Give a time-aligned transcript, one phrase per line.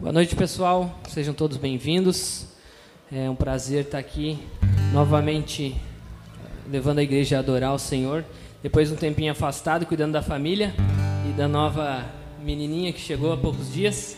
[0.00, 0.96] Boa noite, pessoal.
[1.08, 2.46] Sejam todos bem-vindos.
[3.10, 4.38] É um prazer estar aqui
[4.92, 8.24] novamente eh, levando a igreja a adorar o Senhor.
[8.62, 10.72] Depois de um tempinho afastado, cuidando da família
[11.28, 12.04] e da nova
[12.44, 14.16] menininha que chegou há poucos dias.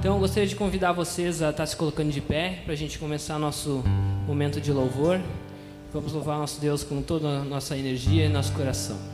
[0.00, 2.98] Então, eu gostaria de convidar vocês a estar se colocando de pé para a gente
[2.98, 3.84] começar nosso
[4.26, 5.20] momento de louvor.
[5.92, 9.13] Vamos louvar nosso Deus com toda a nossa energia e nosso coração.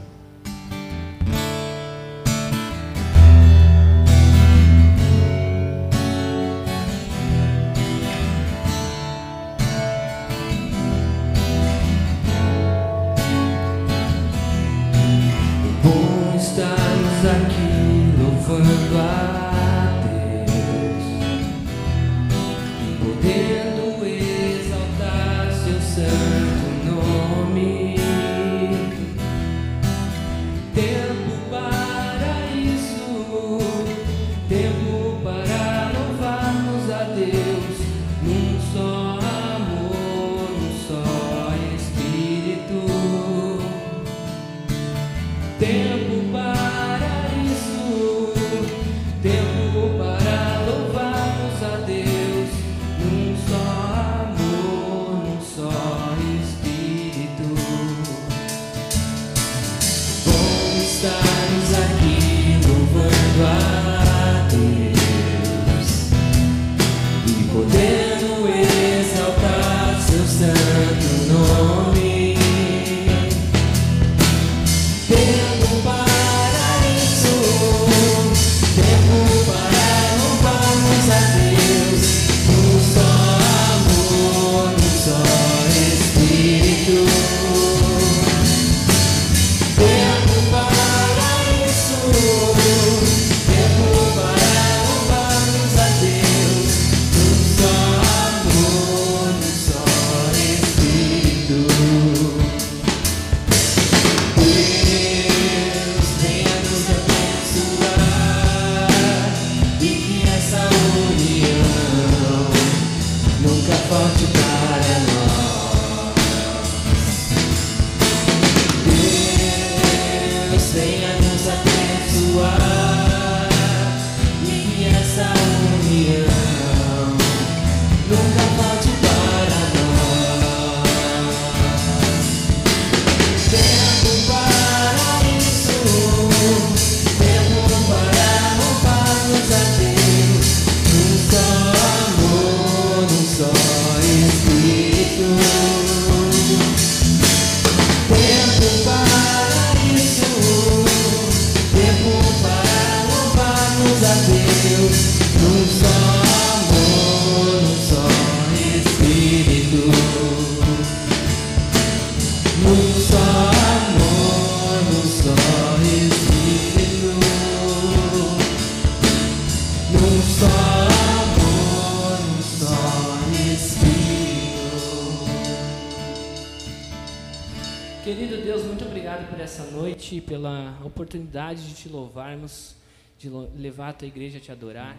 [181.31, 182.75] Oportunidade de te louvarmos,
[183.17, 184.97] de levar a tua igreja a te adorar.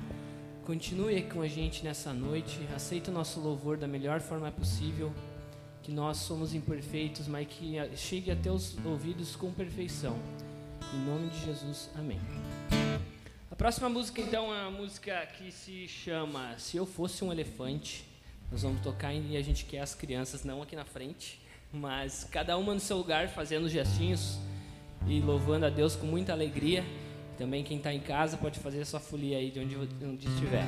[0.65, 2.57] Continue com a gente nessa noite.
[2.73, 5.11] Aceita o nosso louvor da melhor forma possível.
[5.83, 10.17] Que nós somos imperfeitos, mas que chegue até os ouvidos com perfeição.
[10.93, 12.19] Em nome de Jesus, amém.
[13.49, 18.05] A próxima música, então, é uma música que se chama Se Eu Fosse um Elefante.
[18.49, 21.41] Nós vamos tocar e a gente quer as crianças, não aqui na frente,
[21.73, 24.37] mas cada uma no seu lugar, fazendo gestinhos
[25.07, 26.83] e louvando a Deus com muita alegria.
[27.37, 30.65] Também quem está em casa pode fazer sua folia aí de onde, onde estiver.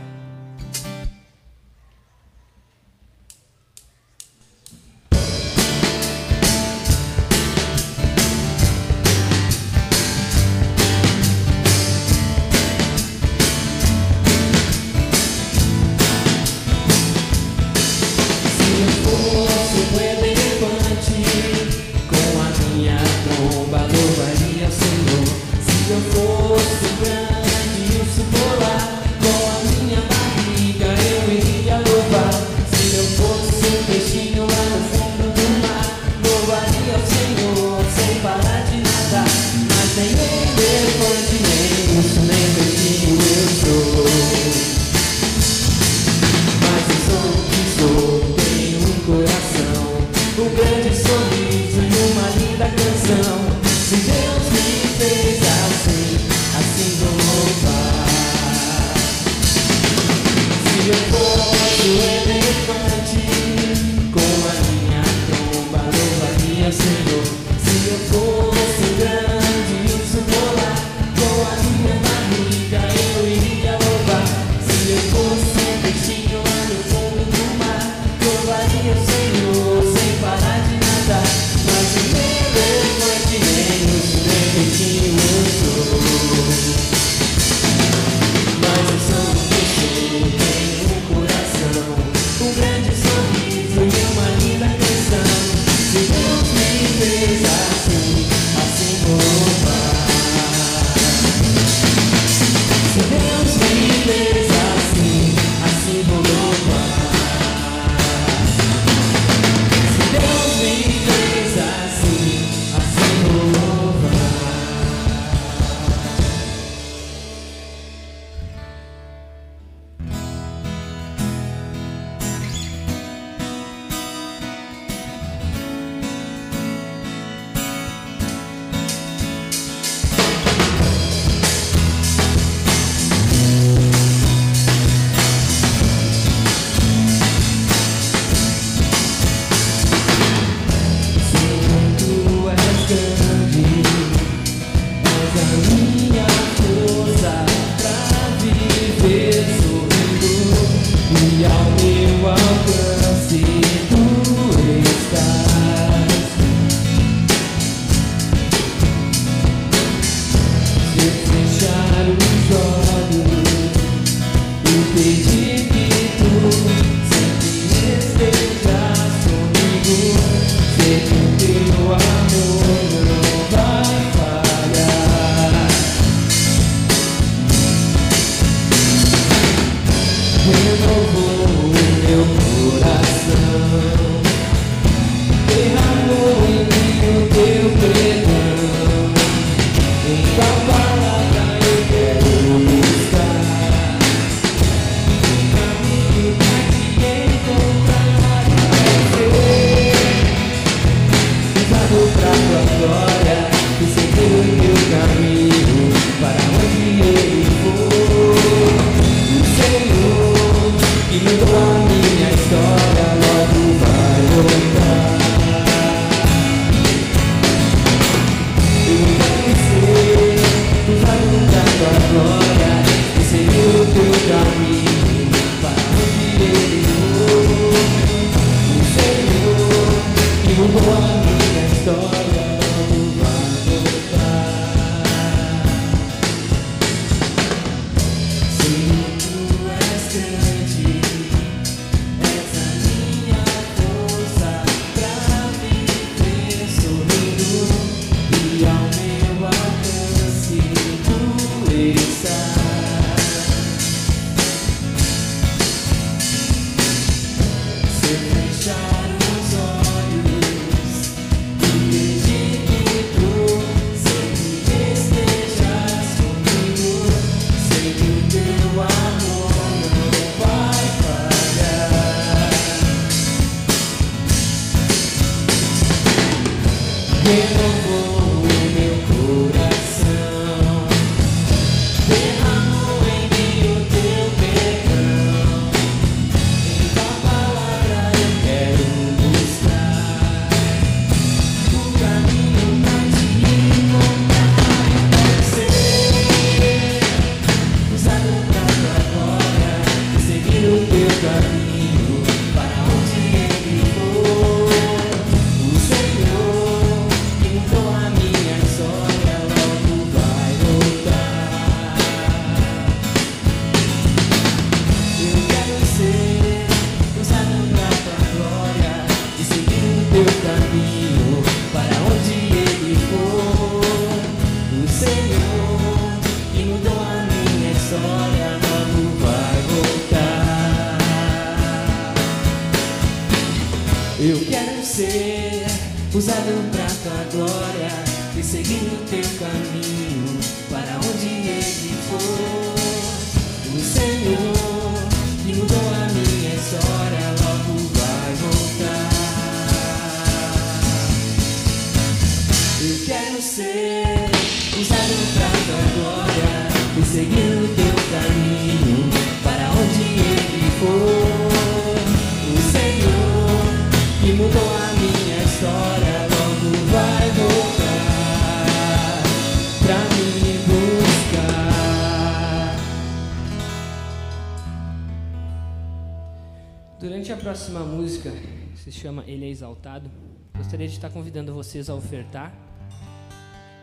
[380.94, 382.54] De estar convidando vocês a ofertar.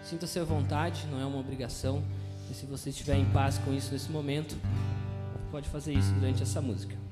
[0.03, 2.03] Sinta-se à vontade, não é uma obrigação.
[2.51, 4.57] E se você estiver em paz com isso nesse momento,
[5.51, 7.10] pode fazer isso durante essa música.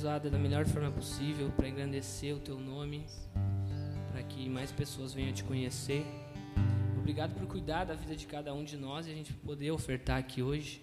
[0.00, 3.04] Usada da melhor forma possível para engrandecer o teu nome,
[4.10, 6.06] para que mais pessoas venham te conhecer.
[6.98, 10.18] Obrigado por cuidar da vida de cada um de nós e a gente poder ofertar
[10.18, 10.80] aqui hoje.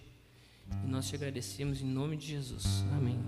[0.83, 2.83] E nós te agradecemos em nome de Jesus.
[2.95, 3.19] Amém.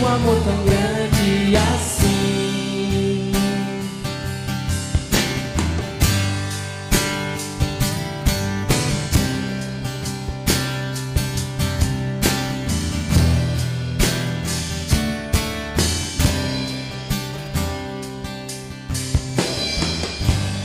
[0.00, 3.32] Um amor tão grande assim.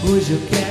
[0.07, 0.64] Hoje eu quero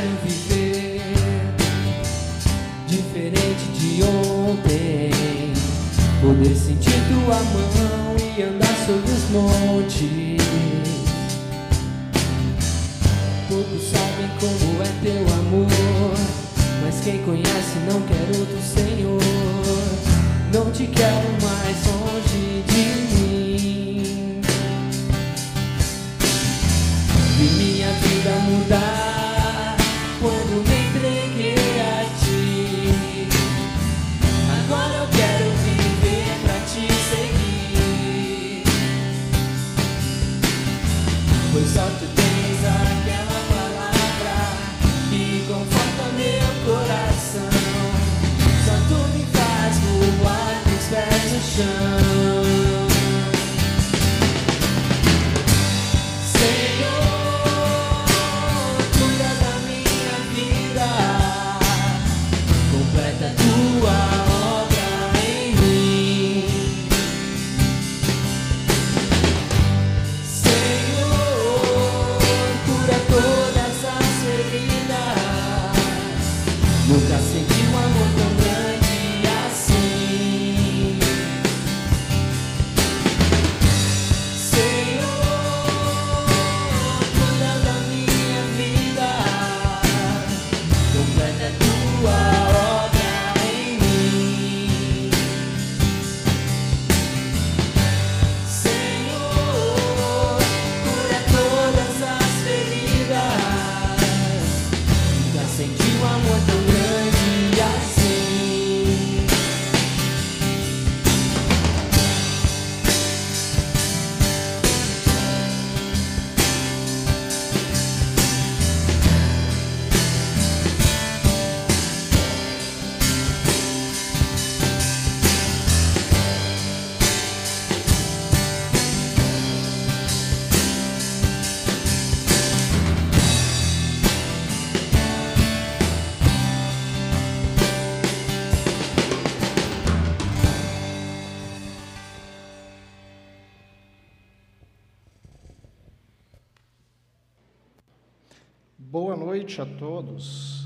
[149.44, 150.64] noite a todos.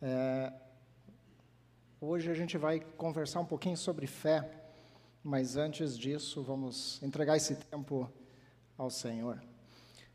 [0.00, 0.52] É,
[2.00, 4.48] hoje a gente vai conversar um pouquinho sobre fé,
[5.24, 8.08] mas antes disso, vamos entregar esse tempo
[8.78, 9.42] ao Senhor.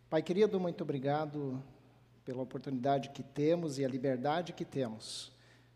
[0.09, 1.61] Pai querido, muito obrigado
[2.23, 5.33] pela oportunidade que temos e a liberdade que temos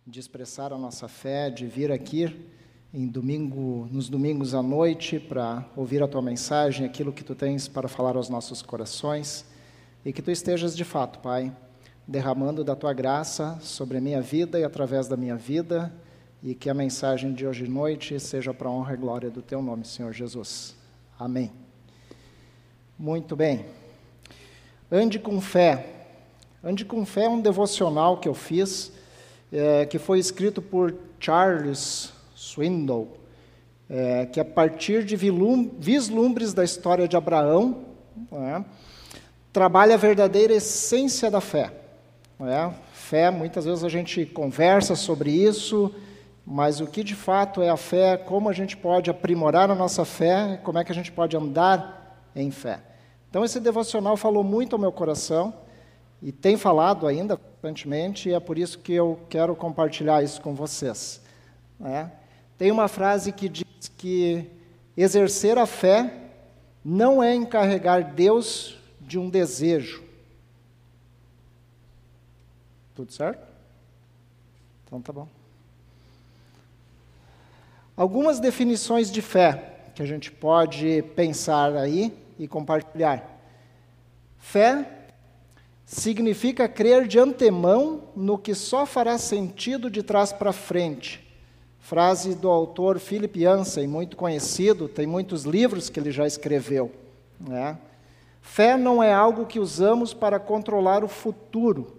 [0.08, 2.50] de expressar a nossa fé, de vir aqui
[2.94, 7.68] em domingo, nos domingos à noite para ouvir a tua mensagem, aquilo que tu tens
[7.68, 9.51] para falar aos nossos corações.
[10.04, 11.52] E que tu estejas de fato, Pai,
[12.08, 15.94] derramando da tua graça sobre a minha vida e através da minha vida,
[16.42, 19.42] e que a mensagem de hoje à noite seja para a honra e glória do
[19.42, 20.76] teu nome, Senhor Jesus.
[21.20, 21.52] Amém.
[22.98, 23.66] Muito bem.
[24.92, 25.86] Ande com fé.
[26.64, 28.92] Ande com fé é um devocional que eu fiz,
[29.52, 33.18] é, que foi escrito por Charles Swindoll,
[33.88, 37.86] é, que a partir de vislumbres da história de Abraão,
[38.32, 38.66] não é?
[39.52, 41.72] Trabalha a verdadeira essência da fé.
[42.42, 42.74] é?
[42.94, 45.94] Fé, muitas vezes a gente conversa sobre isso,
[46.46, 50.06] mas o que de fato é a fé, como a gente pode aprimorar a nossa
[50.06, 52.80] fé, como é que a gente pode andar em fé.
[53.30, 55.54] Então, esse devocional falou muito ao meu coração
[56.22, 60.54] e tem falado ainda constantemente, e é por isso que eu quero compartilhar isso com
[60.54, 61.22] vocês.
[61.80, 62.12] né?
[62.58, 63.66] Tem uma frase que diz
[63.98, 64.46] que
[64.96, 66.14] exercer a fé
[66.84, 68.81] não é encarregar Deus
[69.12, 70.02] de um desejo.
[72.96, 73.46] Tudo certo?
[74.86, 75.28] Então tá bom.
[77.98, 83.38] Algumas definições de fé que a gente pode pensar aí e compartilhar.
[84.40, 84.88] Fé
[85.86, 91.22] significa crer de antemão no que só fará sentido de trás para frente.
[91.82, 96.94] Frase do autor Philip Yancey, muito conhecido, tem muitos livros que ele já escreveu.
[97.38, 97.78] Né?
[98.42, 101.96] Fé não é algo que usamos para controlar o futuro.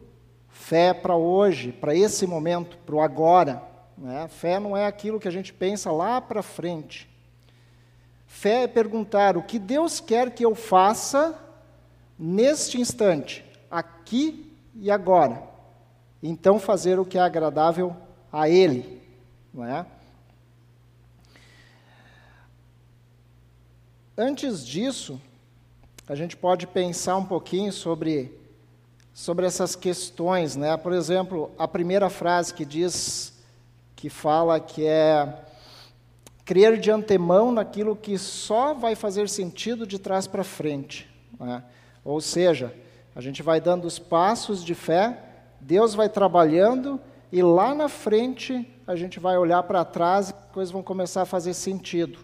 [0.49, 3.63] Fé para hoje, para esse momento, para o agora.
[3.97, 4.29] Né?
[4.29, 7.09] Fé não é aquilo que a gente pensa lá para frente.
[8.27, 11.39] Fé é perguntar o que Deus quer que eu faça
[12.19, 15.43] neste instante, aqui e agora.
[16.23, 17.97] Então fazer o que é agradável
[18.33, 19.01] a Ele.
[19.53, 19.87] Não é?
[24.17, 25.21] Antes disso,
[26.09, 28.37] a gente pode pensar um pouquinho sobre,
[29.15, 30.57] sobre essas questões.
[30.57, 30.77] Né?
[30.77, 33.33] Por exemplo, a primeira frase que diz,
[33.95, 35.45] que fala que é
[36.45, 41.09] crer de antemão naquilo que só vai fazer sentido de trás para frente.
[41.39, 41.63] Né?
[42.05, 42.75] Ou seja,
[43.15, 45.19] a gente vai dando os passos de fé,
[45.61, 50.53] Deus vai trabalhando e lá na frente a gente vai olhar para trás e as
[50.53, 52.19] coisas vão começar a fazer sentido.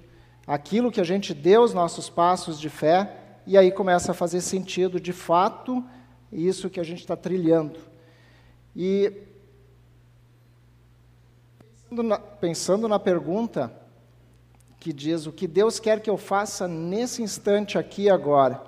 [0.44, 3.17] Aquilo que a gente deu os nossos passos de fé,
[3.48, 5.82] e aí começa a fazer sentido de fato
[6.30, 7.78] isso que a gente está trilhando.
[8.76, 9.10] E
[11.88, 13.72] pensando na, pensando na pergunta
[14.78, 18.62] que diz o que Deus quer que eu faça nesse instante aqui agora.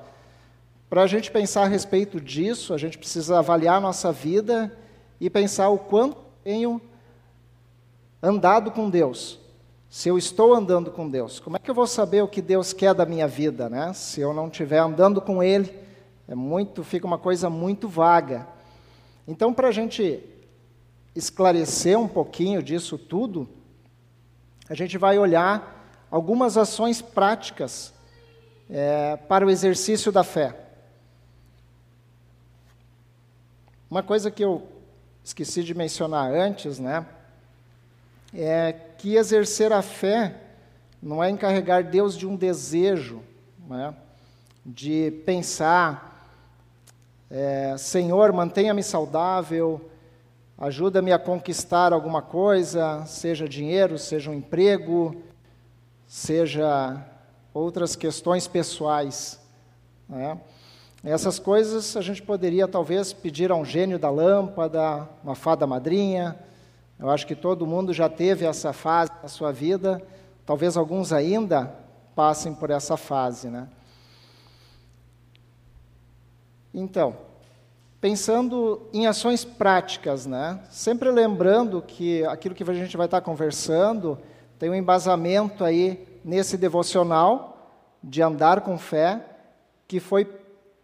[0.88, 4.74] Para a gente pensar a respeito disso, a gente precisa avaliar a nossa vida
[5.20, 6.80] e pensar o quanto tenho
[8.22, 9.39] andado com Deus
[9.90, 12.72] se eu estou andando com Deus, como é que eu vou saber o que Deus
[12.72, 13.92] quer da minha vida, né?
[13.92, 15.76] Se eu não estiver andando com Ele,
[16.28, 18.46] é muito, fica uma coisa muito vaga.
[19.26, 20.24] Então, para a gente
[21.12, 23.48] esclarecer um pouquinho disso tudo,
[24.68, 27.92] a gente vai olhar algumas ações práticas
[28.70, 30.54] é, para o exercício da fé.
[33.90, 34.68] Uma coisa que eu
[35.24, 37.04] esqueci de mencionar antes, né?
[38.34, 40.34] é que exercer a fé
[41.02, 43.22] não é encarregar Deus de um desejo,
[43.66, 43.94] né?
[44.64, 46.28] de pensar,
[47.30, 49.80] é, Senhor, mantenha-me saudável,
[50.58, 55.16] ajuda-me a conquistar alguma coisa, seja dinheiro, seja um emprego,
[56.06, 57.02] seja
[57.54, 59.40] outras questões pessoais.
[60.06, 60.38] Né?
[61.02, 66.38] Essas coisas a gente poderia talvez pedir a um gênio da lâmpada, uma fada madrinha,
[67.00, 70.02] eu acho que todo mundo já teve essa fase na sua vida,
[70.44, 71.74] talvez alguns ainda
[72.14, 73.68] passem por essa fase, né?
[76.74, 77.16] Então,
[78.02, 80.60] pensando em ações práticas, né?
[80.70, 84.18] Sempre lembrando que aquilo que a gente vai estar conversando
[84.58, 87.72] tem um embasamento aí nesse devocional
[88.04, 89.24] de andar com fé,
[89.88, 90.28] que foi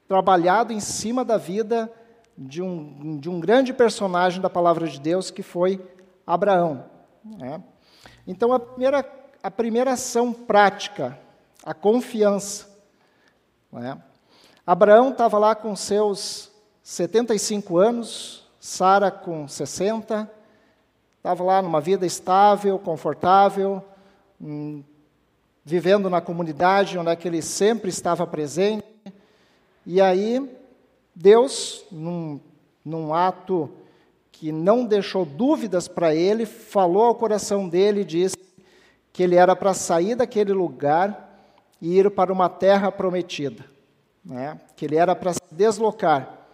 [0.08, 1.92] trabalhado em cima da vida
[2.38, 5.80] de um, de um grande personagem da palavra de Deus, que foi
[6.26, 6.84] Abraão.
[7.24, 7.62] Né?
[8.26, 9.08] Então, a primeira,
[9.42, 11.18] a primeira ação prática,
[11.64, 12.68] a confiança.
[13.72, 14.00] Né?
[14.66, 16.50] Abraão estava lá com seus
[16.82, 20.28] 75 anos, Sara com 60,
[21.16, 23.84] estava lá numa vida estável, confortável,
[24.40, 24.82] hum,
[25.64, 28.84] vivendo na comunidade onde é ele sempre estava presente.
[29.84, 30.48] E aí,
[31.14, 32.40] Deus, num,
[32.84, 33.70] num ato
[34.38, 38.36] que não deixou dúvidas para ele, falou ao coração dele e disse
[39.10, 41.48] que ele era para sair daquele lugar
[41.80, 43.64] e ir para uma terra prometida,
[44.22, 44.60] né?
[44.76, 46.48] que ele era para se deslocar.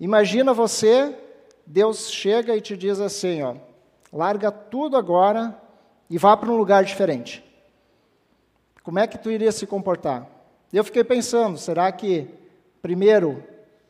[0.00, 1.14] Imagina você,
[1.66, 3.56] Deus chega e te diz assim: ó,
[4.10, 5.54] larga tudo agora
[6.08, 7.44] e vá para um lugar diferente.
[8.82, 10.26] Como é que tu iria se comportar?
[10.72, 12.26] Eu fiquei pensando, será que
[12.80, 13.44] primeiro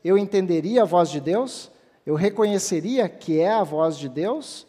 [0.04, 1.71] eu entenderia a voz de Deus?
[2.04, 4.66] Eu reconheceria que é a voz de Deus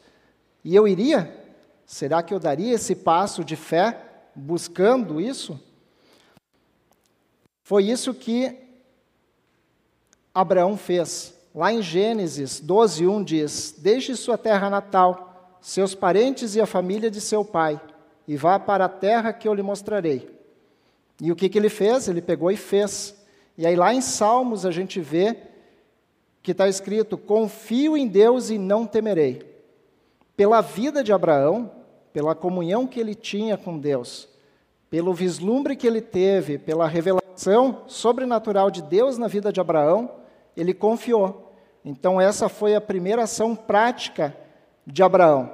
[0.64, 1.44] e eu iria?
[1.86, 4.00] Será que eu daria esse passo de fé
[4.36, 5.60] buscando isso?
[7.64, 8.58] Foi isso que
[10.34, 11.34] Abraão fez.
[11.54, 17.22] Lá em Gênesis 12:1 diz: Deixe sua terra natal, seus parentes e a família de
[17.22, 17.80] seu pai,
[18.28, 20.30] e vá para a terra que eu lhe mostrarei.
[21.22, 22.08] E o que, que ele fez?
[22.08, 23.16] Ele pegou e fez.
[23.58, 25.38] E aí lá em Salmos a gente vê
[26.44, 29.42] que está escrito: Confio em Deus e não temerei.
[30.38, 31.72] Pela vida de Abraão,
[32.12, 34.30] pela comunhão que ele tinha com Deus,
[34.90, 40.10] pelo vislumbre que ele teve, pela revelação ação sobrenatural de Deus na vida de Abraão,
[40.56, 41.52] ele confiou.
[41.84, 44.36] Então, essa foi a primeira ação prática
[44.86, 45.52] de Abraão,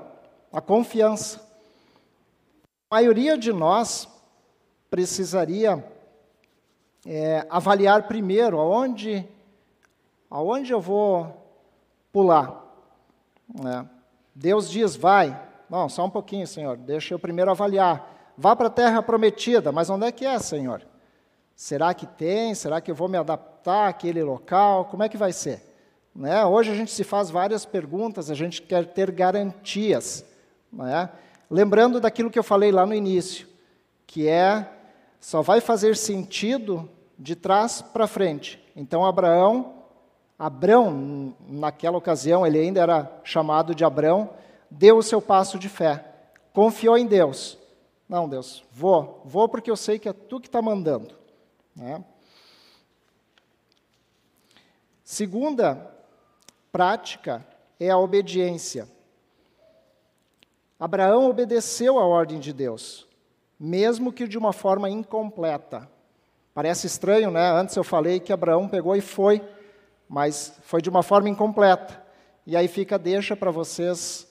[0.52, 1.42] a confiança.
[2.92, 4.08] A maioria de nós
[4.90, 5.84] precisaria
[7.06, 9.26] é, avaliar primeiro aonde,
[10.30, 11.36] aonde eu vou
[12.12, 12.64] pular.
[13.66, 13.86] É.
[14.34, 15.40] Deus diz, vai.
[15.70, 18.34] Não, só um pouquinho, Senhor, deixa eu primeiro avaliar.
[18.38, 20.82] Vá para a terra prometida, mas onde é que é, Senhor?
[21.56, 22.56] Será que tem?
[22.56, 24.86] Será que eu vou me adaptar àquele local?
[24.86, 25.62] Como é que vai ser?
[26.16, 26.46] Né?
[26.46, 30.26] Hoje a gente se faz várias perguntas, a gente quer ter garantias.
[30.72, 31.10] Né?
[31.50, 33.48] Lembrando daquilo que eu falei lá no início,
[34.08, 34.70] que é
[35.20, 38.58] só vai fazer sentido de trás para frente.
[38.76, 39.79] Então Abraão,
[40.40, 44.30] Abrão, naquela ocasião ele ainda era chamado de Abrão,
[44.72, 46.06] deu o seu passo de fé,
[46.54, 47.58] confiou em Deus.
[48.08, 51.14] Não, Deus, vou, vou porque eu sei que é tu que está mandando.
[51.76, 52.02] Né?
[55.04, 55.94] Segunda
[56.72, 57.46] prática
[57.78, 58.88] é a obediência.
[60.80, 63.10] Abraão obedeceu à ordem de Deus
[63.60, 65.90] mesmo que de uma forma incompleta.
[66.54, 67.52] Parece estranho, né?
[67.52, 69.42] Antes eu falei que Abraão pegou e foi,
[70.10, 72.04] mas foi de uma forma incompleta.
[72.46, 74.28] E aí fica deixa para vocês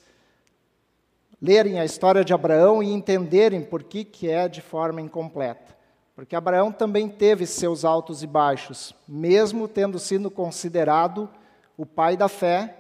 [1.41, 5.79] lerem a história de Abraão e entenderem por que, que é de forma incompleta.
[6.17, 11.31] Porque Abraão também teve seus altos e baixos, mesmo tendo sido considerado
[11.77, 12.75] o pai da fé,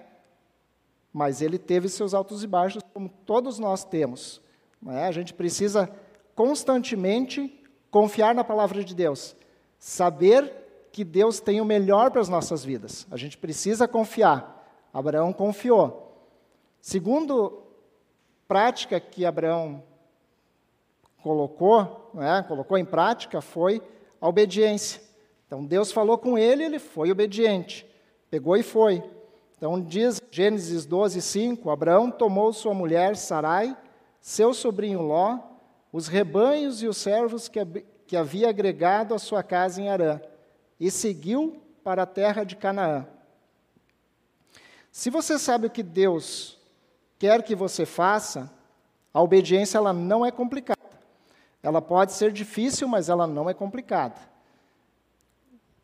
[1.12, 4.40] mas ele teve seus altos e baixos, como todos nós temos.
[4.88, 5.06] É?
[5.06, 5.88] A gente precisa
[6.34, 9.36] constantemente confiar na palavra de Deus,
[9.78, 10.67] saber
[10.98, 13.06] que Deus tem o melhor para as nossas vidas.
[13.08, 14.68] A gente precisa confiar.
[14.92, 16.26] Abraão confiou.
[16.80, 17.62] Segundo
[18.48, 19.80] prática que Abraão
[21.22, 23.80] colocou, né, colocou em prática foi
[24.20, 25.00] a obediência.
[25.46, 27.86] Então Deus falou com ele, ele foi obediente.
[28.28, 29.00] Pegou e foi.
[29.56, 33.76] Então diz Gênesis 12, 5, Abraão tomou sua mulher Sarai,
[34.20, 35.38] seu sobrinho Ló,
[35.92, 37.64] os rebanhos e os servos que,
[38.04, 40.20] que havia agregado à sua casa em Arã,
[40.78, 43.06] e seguiu para a terra de Canaã.
[44.90, 46.58] Se você sabe o que Deus
[47.18, 48.50] quer que você faça,
[49.12, 50.78] a obediência ela não é complicada.
[51.62, 54.16] Ela pode ser difícil, mas ela não é complicada.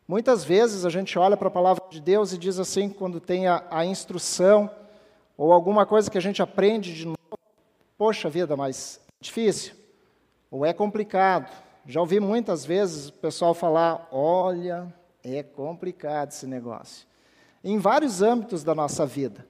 [0.07, 3.47] Muitas vezes a gente olha para a palavra de Deus e diz assim, quando tem
[3.47, 4.69] a, a instrução
[5.37, 7.17] ou alguma coisa que a gente aprende de novo,
[7.97, 9.75] poxa vida, mas é difícil
[10.51, 11.51] ou é complicado.
[11.87, 14.91] Já ouvi muitas vezes o pessoal falar: olha,
[15.23, 17.07] é complicado esse negócio.
[17.63, 19.45] Em vários âmbitos da nossa vida,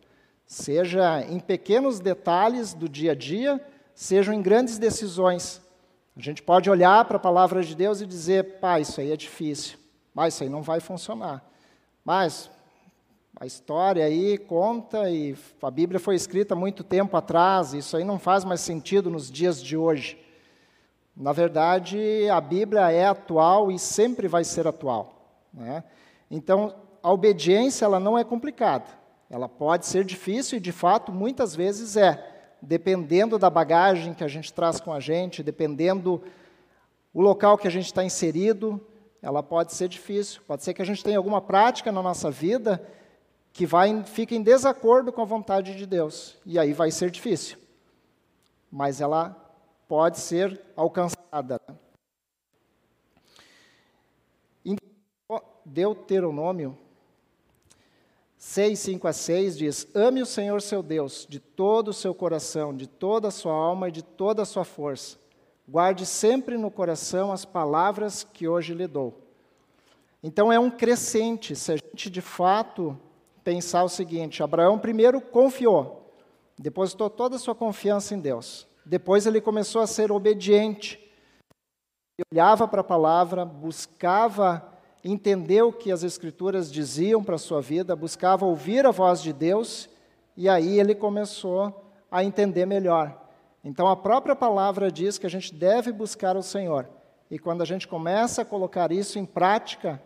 [0.45, 3.60] seja em pequenos detalhes do dia a dia,
[3.93, 5.62] sejam em grandes decisões.
[6.15, 9.17] A gente pode olhar para a palavra de Deus e dizer: pai, isso aí é
[9.17, 9.78] difícil,
[10.13, 11.43] mas isso aí não vai funcionar.
[12.04, 12.50] Mas
[13.39, 18.19] a história aí conta e a Bíblia foi escrita muito tempo atrás, isso aí não
[18.19, 20.25] faz mais sentido nos dias de hoje.
[21.15, 25.15] Na verdade, a Bíblia é atual e sempre vai ser atual.
[25.54, 25.84] Né?
[26.30, 28.86] Então, a obediência ela não é complicada.
[29.30, 34.28] Ela pode ser difícil e, de fato, muitas vezes é, dependendo da bagagem que a
[34.28, 36.21] gente traz com a gente, dependendo
[37.13, 38.80] o local que a gente está inserido,
[39.21, 40.41] ela pode ser difícil.
[40.45, 42.86] Pode ser que a gente tenha alguma prática na nossa vida
[43.54, 46.38] que vai, fica em desacordo com a vontade de Deus.
[46.45, 47.58] E aí vai ser difícil.
[48.69, 49.44] Mas ela
[49.88, 51.60] pode ser alcançada.
[54.63, 54.76] Em
[55.65, 56.78] Deuteronômio
[58.38, 62.76] 6, 5 a 6 diz: Ame o Senhor seu Deus de todo o seu coração,
[62.76, 65.17] de toda a sua alma e de toda a sua força.
[65.67, 69.19] Guarde sempre no coração as palavras que hoje lhe dou.
[70.21, 72.95] Então é um crescente, se a gente de fato
[73.43, 76.13] pensar o seguinte: Abraão primeiro confiou,
[76.58, 78.67] depositou toda a sua confiança em Deus.
[78.86, 81.00] Depois ele começou a ser obediente.
[82.17, 84.71] Ele olhava para a palavra, buscava
[85.04, 89.34] entender o que as Escrituras diziam para a sua vida, buscava ouvir a voz de
[89.34, 89.89] Deus,
[90.36, 93.21] e aí ele começou a entender melhor.
[93.63, 96.88] Então a própria palavra diz que a gente deve buscar o Senhor.
[97.30, 100.02] E quando a gente começa a colocar isso em prática,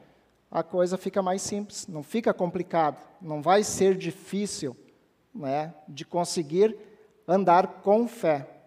[0.49, 4.75] a coisa fica mais simples, não fica complicado, não vai ser difícil
[5.33, 6.75] né, de conseguir
[7.27, 8.58] andar com fé.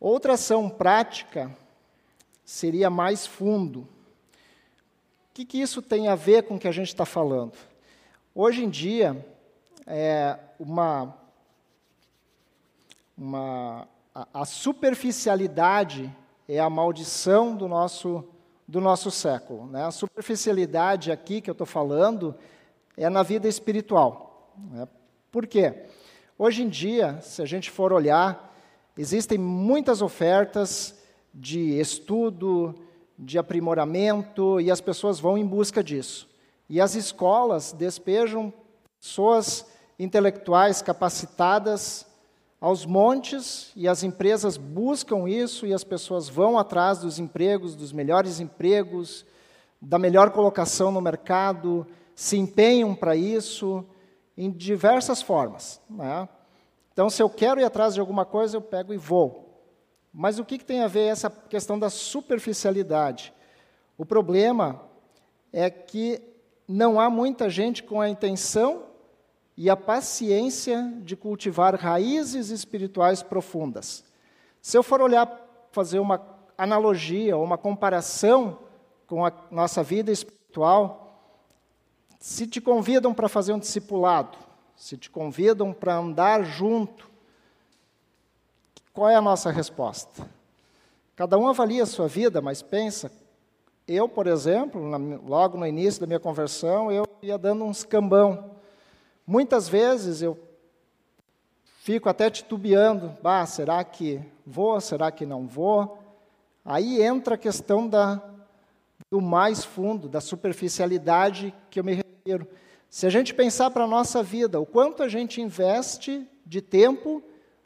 [0.00, 1.54] Outra ação prática
[2.42, 3.80] seria mais fundo.
[3.80, 3.86] O
[5.34, 7.52] que, que isso tem a ver com o que a gente está falando?
[8.34, 9.22] Hoje em dia,
[9.86, 11.14] é uma,
[13.16, 16.10] uma, a, a superficialidade
[16.48, 18.24] é a maldição do nosso,
[18.66, 19.66] do nosso século.
[19.66, 19.84] Né?
[19.84, 22.34] A superficialidade aqui que eu estou falando
[22.96, 24.50] é na vida espiritual.
[24.56, 24.88] Né?
[25.30, 25.84] Por quê?
[26.38, 28.49] Hoje em dia, se a gente for olhar,
[29.00, 30.94] existem muitas ofertas
[31.32, 32.74] de estudo,
[33.18, 36.28] de aprimoramento, e as pessoas vão em busca disso.
[36.68, 38.52] E as escolas despejam
[39.00, 39.64] pessoas
[39.98, 42.06] intelectuais capacitadas
[42.60, 47.92] aos montes, e as empresas buscam isso, e as pessoas vão atrás dos empregos, dos
[47.92, 49.24] melhores empregos,
[49.80, 53.82] da melhor colocação no mercado, se empenham para isso
[54.36, 55.80] em diversas formas.
[55.88, 56.28] Né?
[56.92, 59.50] Então, se eu quero ir atrás de alguma coisa, eu pego e vou.
[60.12, 63.32] Mas o que, que tem a ver essa questão da superficialidade?
[63.96, 64.82] O problema
[65.52, 66.20] é que
[66.66, 68.84] não há muita gente com a intenção
[69.56, 74.04] e a paciência de cultivar raízes espirituais profundas.
[74.62, 75.28] Se eu for olhar,
[75.70, 76.20] fazer uma
[76.56, 78.58] analogia, uma comparação
[79.06, 81.22] com a nossa vida espiritual,
[82.18, 84.38] se te convidam para fazer um discipulado,
[84.80, 87.06] se te convidam para andar junto,
[88.94, 90.26] qual é a nossa resposta?
[91.14, 93.12] Cada um avalia a sua vida, mas pensa.
[93.86, 94.80] Eu, por exemplo,
[95.22, 98.52] logo no início da minha conversão, eu ia dando uns cambão.
[99.26, 100.38] Muitas vezes eu
[101.80, 106.02] fico até titubeando, bah, será que vou, será que não vou?
[106.64, 108.18] Aí entra a questão da,
[109.10, 112.48] do mais fundo, da superficialidade que eu me refiro.
[112.90, 117.22] Se a gente pensar para a nossa vida, o quanto a gente investe de tempo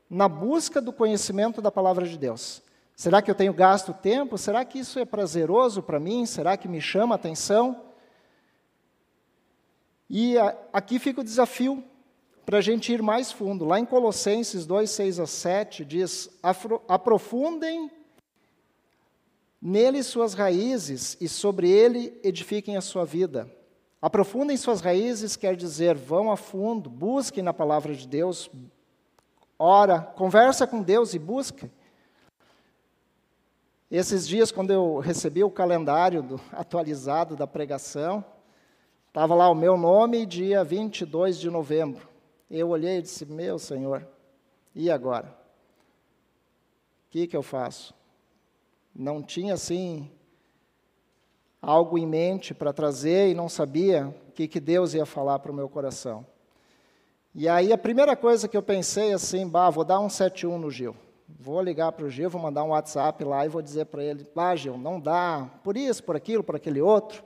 [0.09, 2.63] na busca do conhecimento da palavra de Deus.
[2.95, 4.37] Será que eu tenho gasto tempo?
[4.37, 6.27] Será que isso é prazeroso para mim?
[6.27, 7.85] Será que me chama a atenção?
[10.11, 11.83] E a, aqui fica o desafio
[12.45, 13.65] para a gente ir mais fundo.
[13.65, 16.29] Lá em Colossenses 2, 6 a 7, diz:
[16.87, 17.91] Aprofundem
[19.61, 23.51] nele suas raízes e sobre ele edifiquem a sua vida.
[24.05, 28.51] Aprofundem suas raízes quer dizer vão a fundo, busquem na palavra de Deus,
[29.59, 31.71] ora, conversa com Deus e busca.
[33.91, 38.23] Esses dias, quando eu recebi o calendário do, atualizado da pregação,
[39.09, 42.07] estava lá o meu nome, dia 22 de novembro.
[42.51, 44.07] Eu olhei e disse: Meu Senhor,
[44.75, 45.29] e agora?
[47.07, 47.95] O que, que eu faço?
[48.95, 50.11] Não tinha assim
[51.67, 55.51] algo em mente para trazer e não sabia o que, que Deus ia falar para
[55.51, 56.27] o meu coração.
[57.35, 60.71] E aí a primeira coisa que eu pensei assim, bah, vou dar um 71 no
[60.71, 60.95] Gil.
[61.27, 64.27] Vou ligar para o Gil, vou mandar um WhatsApp lá e vou dizer para ele,
[64.35, 67.25] bah, Gil, não dá, por isso, por aquilo, por aquele outro.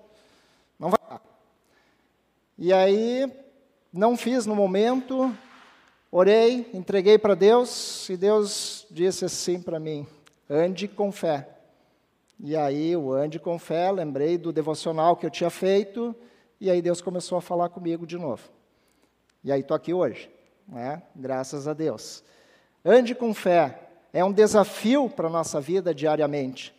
[0.78, 1.20] Não vai dar.
[2.56, 3.30] E aí,
[3.92, 5.34] não fiz no momento,
[6.10, 10.06] orei, entreguei para Deus, e Deus disse assim para mim,
[10.48, 11.57] ande com fé.
[12.40, 16.14] E aí, o ande com fé, lembrei do devocional que eu tinha feito,
[16.60, 18.48] e aí Deus começou a falar comigo de novo.
[19.42, 20.30] E aí estou aqui hoje,
[20.66, 21.02] né?
[21.16, 22.22] graças a Deus.
[22.84, 23.80] Ande com fé,
[24.12, 26.72] é um desafio para a nossa vida diariamente.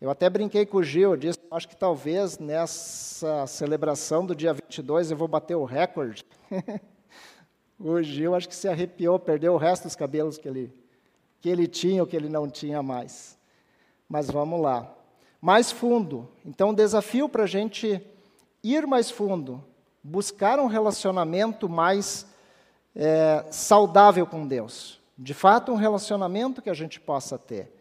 [0.00, 5.12] Eu até brinquei com o Gil, disse, acho que talvez nessa celebração do dia 22
[5.12, 6.24] eu vou bater o recorde.
[7.78, 10.72] o Gil acho que se arrepiou, perdeu o resto dos cabelos que ele,
[11.40, 13.37] que ele tinha ou que ele não tinha mais.
[14.08, 14.90] Mas vamos lá.
[15.40, 16.28] Mais fundo.
[16.44, 18.00] Então, o desafio para a gente
[18.62, 19.62] ir mais fundo
[20.02, 22.26] buscar um relacionamento mais
[22.94, 25.00] é, saudável com Deus.
[25.16, 27.72] De fato, um relacionamento que a gente possa ter.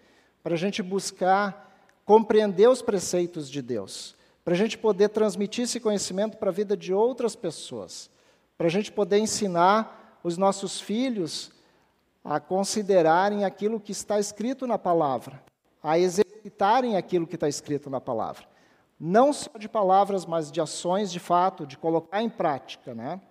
[0.43, 1.65] Para a gente buscar
[2.03, 4.15] compreender os preceitos de Deus.
[4.43, 8.09] Para a gente poder transmitir esse conhecimento para a vida de outras pessoas.
[8.57, 11.51] Para a gente poder ensinar os nossos filhos
[12.23, 15.41] a considerarem aquilo que está escrito na palavra,
[15.81, 18.47] a exercitarem aquilo que está escrito na palavra
[18.99, 23.21] não só de palavras, mas de ações de fato, de colocar em prática, né?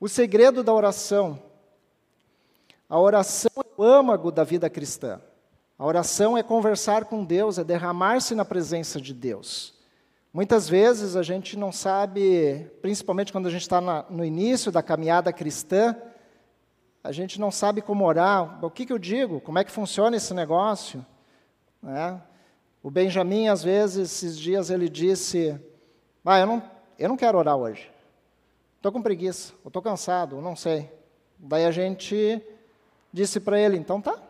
[0.00, 1.42] O segredo da oração.
[2.88, 5.20] A oração é o âmago da vida cristã.
[5.78, 9.74] A oração é conversar com Deus, é derramar-se na presença de Deus.
[10.32, 15.32] Muitas vezes a gente não sabe, principalmente quando a gente está no início da caminhada
[15.32, 15.96] cristã,
[17.06, 18.64] a gente não sabe como orar.
[18.64, 19.40] O que, que eu digo?
[19.40, 21.06] Como é que funciona esse negócio?
[21.80, 22.20] Né?
[22.82, 25.56] O Benjamin, às vezes, esses dias, ele disse:
[26.24, 26.62] Ah, eu não,
[26.98, 27.88] eu não quero orar hoje.
[28.76, 30.90] Estou com preguiça, ou estou cansado, não sei.
[31.38, 32.42] Daí a gente
[33.12, 34.20] disse para ele: Então tá,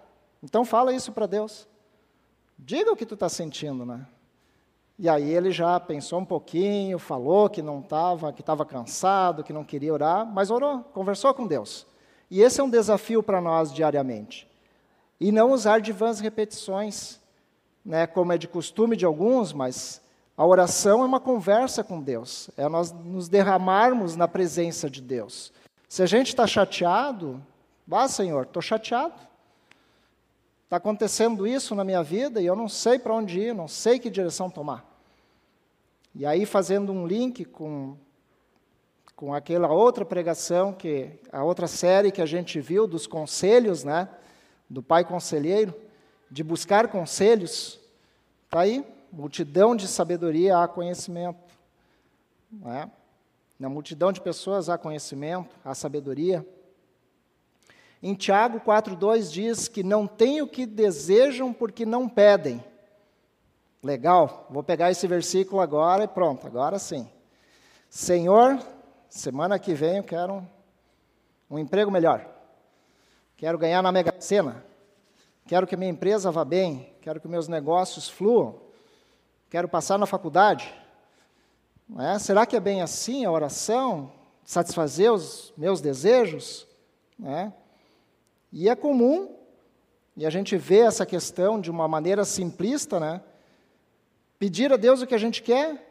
[0.43, 1.67] então fala isso para Deus.
[2.59, 4.07] Diga o que tu está sentindo, né?
[4.99, 9.53] E aí ele já pensou um pouquinho, falou que não estava, que estava cansado, que
[9.53, 11.87] não queria orar, mas orou, conversou com Deus.
[12.31, 14.49] E esse é um desafio para nós diariamente.
[15.19, 17.19] e não usar de vãs repetições,
[17.83, 20.03] né, como é de costume de alguns, mas
[20.37, 25.53] a oração é uma conversa com Deus, é nós nos derramarmos na presença de Deus.
[25.89, 27.43] Se a gente está chateado,
[27.87, 29.15] vá, Senhor, estou chateado.
[30.65, 34.01] Está acontecendo isso na minha vida e eu não sei para onde ir, não sei
[34.01, 34.85] que direção tomar.
[36.13, 37.97] E aí, fazendo um link com,
[39.17, 44.11] com aquela outra pregação, que a outra série que a gente viu dos conselhos, né?
[44.69, 45.75] do pai conselheiro,
[46.31, 47.81] de buscar conselhos,
[48.45, 51.39] está aí, multidão de sabedoria há conhecimento.
[52.67, 52.91] É?
[53.59, 56.47] Na multidão de pessoas há conhecimento, há sabedoria.
[58.03, 62.63] Em Tiago 4,2 diz que não têm o que desejam porque não pedem.
[63.83, 67.09] Legal, vou pegar esse versículo agora e pronto, agora sim.
[67.89, 68.59] Senhor,
[69.19, 70.47] semana que vem eu quero um,
[71.51, 72.27] um emprego melhor.
[73.37, 74.65] Quero ganhar na Mega Sena.
[75.47, 76.95] Quero que minha empresa vá bem.
[77.01, 78.61] Quero que meus negócios fluam.
[79.49, 80.73] Quero passar na faculdade.
[81.99, 82.19] É?
[82.19, 84.13] Será que é bem assim a oração?
[84.45, 86.67] Satisfazer os meus desejos?
[87.25, 87.53] É?
[88.53, 89.37] E é comum,
[90.17, 93.21] e a gente vê essa questão de uma maneira simplista, né?
[94.39, 95.86] Pedir a Deus o que a gente quer.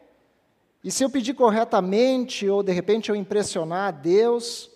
[0.86, 4.70] E se eu pedir corretamente, ou de repente eu impressionar a Deus,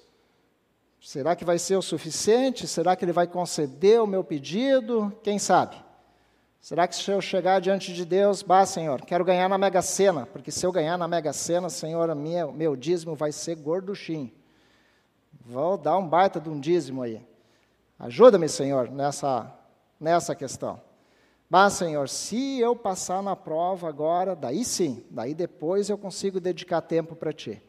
[1.01, 2.69] Será que vai ser o suficiente?
[2.69, 5.11] Será que ele vai conceder o meu pedido?
[5.23, 5.83] Quem sabe?
[6.61, 10.27] Será que se eu chegar diante de Deus, bah, Senhor, quero ganhar na Mega Sena,
[10.27, 14.31] porque se eu ganhar na Mega Sena, Senhor, minha, meu dízimo vai ser gorduchinho.
[15.43, 17.27] Vou dar um baita de um dízimo aí.
[17.99, 19.51] Ajuda-me, Senhor, nessa,
[19.99, 20.79] nessa questão.
[21.51, 26.81] Bah, Senhor, se eu passar na prova agora, daí sim, daí depois eu consigo dedicar
[26.81, 27.61] tempo para Ti.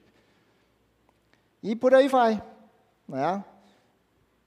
[1.63, 2.43] E por aí vai.
[3.07, 3.43] Né?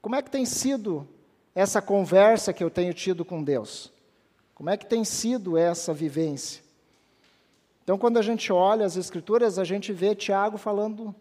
[0.01, 1.05] Como é que tem sido
[1.53, 3.91] essa conversa que eu tenho tido com Deus?
[4.53, 6.63] Como é que tem sido essa vivência?
[7.83, 11.13] Então, quando a gente olha as Escrituras, a gente vê Tiago falando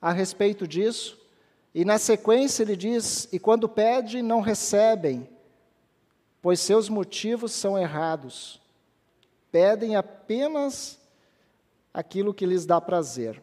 [0.00, 1.18] a respeito disso,
[1.74, 5.26] e na sequência ele diz: E quando pede, não recebem,
[6.42, 8.60] pois seus motivos são errados.
[9.52, 11.00] Pedem apenas
[11.94, 13.40] aquilo que lhes dá prazer.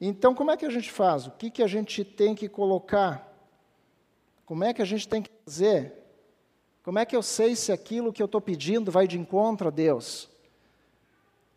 [0.00, 1.26] Então, como é que a gente faz?
[1.26, 3.26] O que, que a gente tem que colocar?
[4.44, 5.92] Como é que a gente tem que fazer?
[6.84, 9.70] Como é que eu sei se aquilo que eu estou pedindo vai de encontro a
[9.70, 10.28] Deus?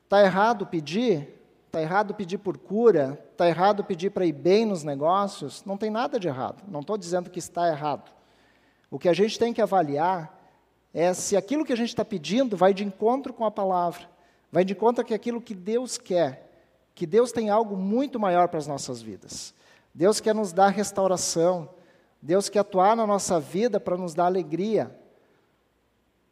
[0.06, 1.36] Está errado pedir?
[1.68, 3.24] Está errado pedir por cura?
[3.32, 5.64] Está errado pedir para ir bem nos negócios?
[5.66, 6.64] Não tem nada de errado.
[6.68, 8.10] Não estou dizendo que está errado.
[8.89, 10.38] O que a gente tem que avaliar
[10.93, 14.09] é se aquilo que a gente está pedindo vai de encontro com a palavra,
[14.51, 16.49] vai de encontro com aquilo que Deus quer
[16.99, 19.53] que Deus tem algo muito maior para as nossas vidas.
[19.95, 21.69] Deus quer nos dar restauração,
[22.21, 24.93] Deus quer atuar na nossa vida para nos dar alegria,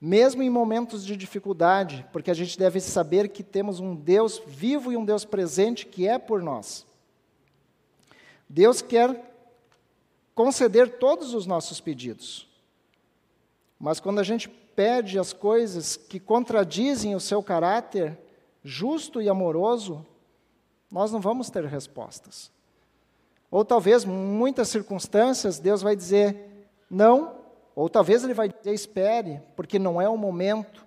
[0.02, 4.92] mesmo em momentos de dificuldade, porque a gente deve saber que temos um Deus vivo
[4.92, 6.86] e um Deus presente que é por nós.
[8.50, 9.24] Deus quer
[10.36, 12.46] conceder todos os nossos pedidos,
[13.80, 18.18] mas quando a gente pede as coisas que contradizem o seu caráter
[18.64, 20.06] justo e amoroso,
[20.92, 22.52] nós não vamos ter respostas.
[23.50, 27.36] Ou talvez, muitas circunstâncias, Deus vai dizer não,
[27.76, 30.86] ou talvez Ele vai dizer espere, porque não é o momento.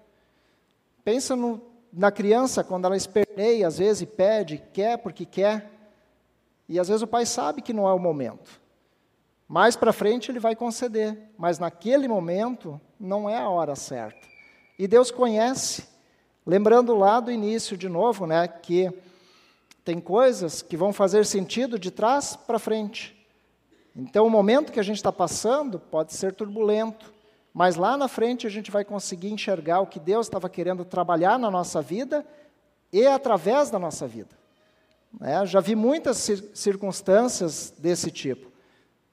[1.05, 1.61] Pensa no,
[1.93, 5.71] na criança, quando ela esperneia, às vezes, pede, quer porque quer,
[6.69, 8.61] e às vezes o pai sabe que não é o momento.
[9.51, 14.25] Mais para frente ele vai conceder, mas naquele momento não é a hora certa.
[14.79, 15.89] E Deus conhece.
[16.47, 18.93] Lembrando lá do início de novo, né, que
[19.85, 23.27] tem coisas que vão fazer sentido de trás para frente.
[23.97, 27.13] Então, o momento que a gente está passando pode ser turbulento,
[27.53, 31.41] mas lá na frente a gente vai conseguir enxergar o que Deus estava querendo trabalhar
[31.41, 32.25] na nossa vida
[32.93, 34.39] e através da nossa vida.
[35.21, 38.50] É, já vi muitas circunstâncias desse tipo,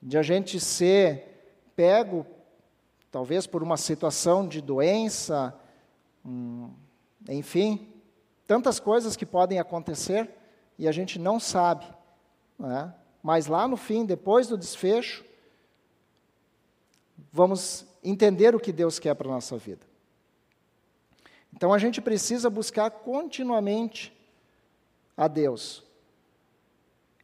[0.01, 2.25] de a gente ser pego,
[3.11, 5.53] talvez por uma situação de doença,
[6.25, 6.71] hum,
[7.29, 7.93] enfim,
[8.45, 10.29] tantas coisas que podem acontecer
[10.77, 11.85] e a gente não sabe.
[12.57, 12.93] Né?
[13.21, 15.25] Mas lá no fim, depois do desfecho,
[17.31, 19.85] vamos entender o que Deus quer para a nossa vida.
[21.53, 24.13] Então a gente precisa buscar continuamente
[25.15, 25.83] a Deus.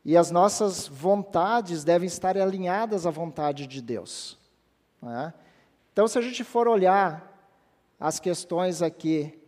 [0.05, 4.37] E as nossas vontades devem estar alinhadas à vontade de Deus.
[5.01, 5.33] Né?
[5.91, 7.31] Então, se a gente for olhar
[7.99, 9.39] as questões aqui,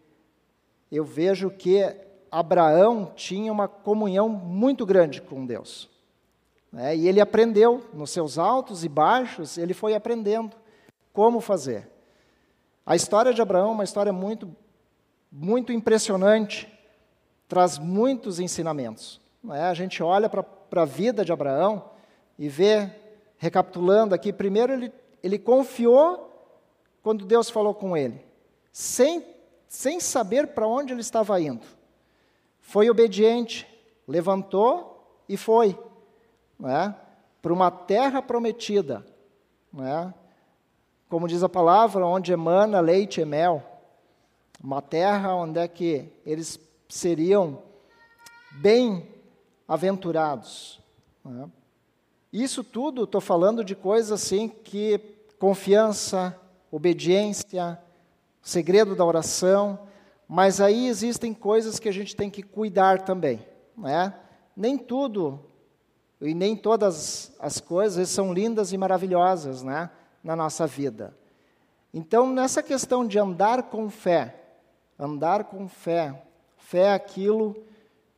[0.92, 1.84] eu vejo que
[2.32, 5.90] Abraão tinha uma comunhão muito grande com Deus.
[6.72, 6.96] Né?
[6.96, 10.56] E ele aprendeu, nos seus altos e baixos, ele foi aprendendo.
[11.12, 11.90] como fazer.
[12.86, 14.54] A história de Abraão é uma história muito,
[15.32, 16.68] muito impressionante,
[17.48, 19.22] traz muitos ensinamentos.
[19.54, 19.64] É?
[19.64, 20.46] A gente olha para
[20.82, 21.92] a vida de Abraão
[22.38, 22.90] e vê,
[23.38, 26.32] recapitulando aqui, primeiro ele, ele confiou
[27.04, 28.20] quando Deus falou com ele,
[28.72, 29.24] sem,
[29.68, 31.66] sem saber para onde ele estava indo.
[32.60, 33.68] Foi obediente,
[34.08, 35.78] levantou e foi
[36.64, 36.94] é?
[37.42, 39.06] para uma terra prometida.
[39.78, 40.14] É?
[41.08, 43.64] Como diz a palavra, onde emana leite e mel.
[44.64, 47.62] Uma terra onde é que eles seriam
[48.54, 49.15] bem
[49.68, 50.80] aventurados.
[51.26, 51.50] É?
[52.32, 55.00] Isso tudo, estou falando de coisas assim que
[55.40, 56.38] confiança,
[56.72, 57.80] obediência,
[58.42, 59.80] segredo da oração,
[60.28, 63.46] mas aí existem coisas que a gente tem que cuidar também.
[63.78, 64.14] Né?
[64.56, 65.40] Nem tudo
[66.22, 69.90] e nem todas as coisas são lindas e maravilhosas né,
[70.24, 71.16] na nossa vida.
[71.94, 74.36] Então, nessa questão de andar com fé,
[75.00, 76.24] andar com fé,
[76.58, 77.56] fé é aquilo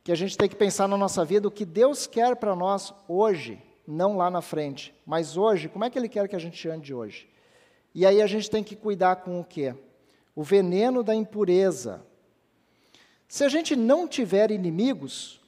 [0.08, 2.94] que a gente tem que pensar na nossa vida, o que Deus quer para nós
[3.06, 6.66] hoje, não lá na frente, mas hoje, como é que Ele quer que a gente
[6.66, 7.28] ande hoje?
[7.94, 9.74] E aí a gente tem que cuidar com o quê?
[10.34, 12.00] O veneno da impureza.
[13.28, 15.42] Se a gente não tiver inimigos,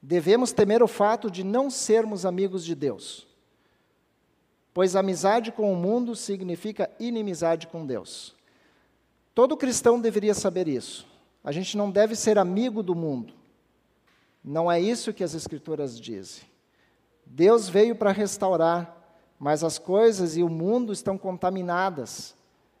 [0.00, 3.26] devemos temer o fato de não sermos amigos de Deus.
[4.72, 8.34] Pois amizade com o mundo significa inimizade com Deus.
[9.34, 11.12] Todo cristão deveria saber isso.
[11.44, 13.34] A gente não deve ser amigo do mundo.
[14.42, 16.44] Não é isso que as Escrituras dizem.
[17.26, 18.96] Deus veio para restaurar,
[19.38, 22.34] mas as coisas e o mundo estão contaminadas.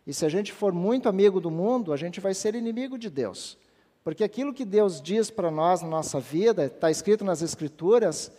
[0.06, 3.10] E se a gente for muito amigo do mundo, a gente vai ser inimigo de
[3.10, 3.58] Deus.
[4.02, 8.30] Porque aquilo que Deus diz para nós na nossa vida, está escrito nas Escrituras,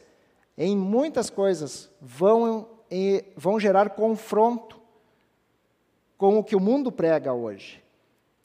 [0.58, 2.68] em muitas coisas vão,
[3.36, 4.80] vão gerar confronto
[6.18, 7.84] com o que o mundo prega hoje.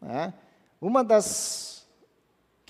[0.01, 0.33] Né?
[0.81, 1.70] Uma das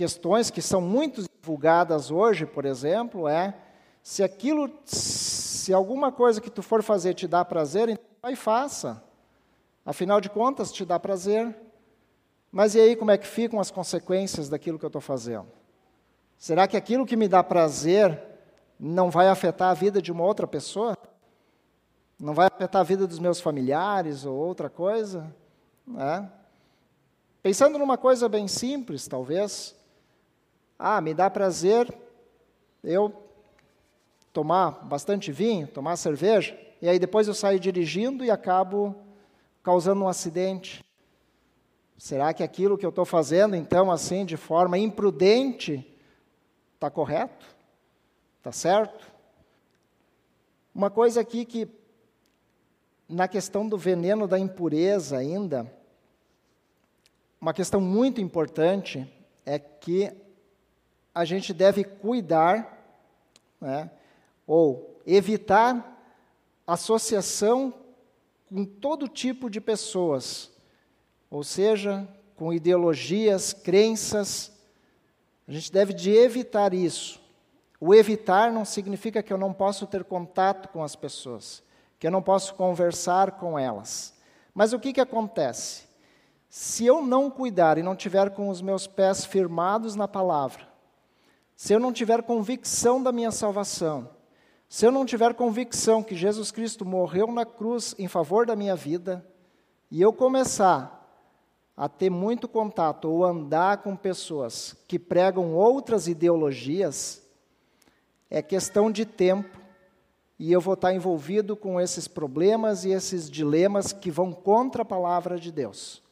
[0.00, 3.54] questões que são muito divulgadas hoje, por exemplo, é
[4.02, 8.36] se aquilo, se alguma coisa que tu for fazer te dá prazer, então vai e
[8.36, 9.04] faça.
[9.84, 11.54] Afinal de contas, te dá prazer.
[12.50, 15.48] Mas e aí como é que ficam as consequências daquilo que eu estou fazendo?
[16.38, 18.18] Será que aquilo que me dá prazer
[18.78, 20.96] não vai afetar a vida de uma outra pessoa?
[22.18, 25.30] Não vai afetar a vida dos meus familiares ou outra coisa?
[25.98, 26.24] É?
[27.42, 29.78] Pensando numa coisa bem simples, talvez.
[30.82, 31.94] Ah, me dá prazer
[32.82, 33.12] eu
[34.32, 38.96] tomar bastante vinho, tomar cerveja, e aí depois eu saio dirigindo e acabo
[39.62, 40.82] causando um acidente.
[41.98, 45.86] Será que aquilo que eu estou fazendo, então, assim, de forma imprudente,
[46.76, 47.44] está correto?
[48.38, 49.06] Está certo?
[50.74, 51.68] Uma coisa aqui que,
[53.06, 55.70] na questão do veneno da impureza ainda,
[57.38, 59.06] uma questão muito importante
[59.44, 60.10] é que
[61.14, 62.78] a gente deve cuidar,
[63.60, 63.90] né,
[64.46, 65.98] ou evitar
[66.66, 67.74] associação
[68.48, 70.50] com todo tipo de pessoas
[71.30, 74.52] ou seja, com ideologias, crenças.
[75.46, 77.20] A gente deve de evitar isso.
[77.78, 81.62] O evitar não significa que eu não posso ter contato com as pessoas,
[81.98, 84.12] que eu não posso conversar com elas.
[84.52, 85.84] Mas o que, que acontece?
[86.48, 90.68] Se eu não cuidar e não tiver com os meus pés firmados na palavra,
[91.60, 94.08] se eu não tiver convicção da minha salvação,
[94.66, 98.74] se eu não tiver convicção que Jesus Cristo morreu na cruz em favor da minha
[98.74, 99.22] vida,
[99.90, 101.06] e eu começar
[101.76, 107.22] a ter muito contato ou andar com pessoas que pregam outras ideologias,
[108.30, 109.60] é questão de tempo
[110.38, 114.86] e eu vou estar envolvido com esses problemas e esses dilemas que vão contra a
[114.86, 116.02] palavra de Deus.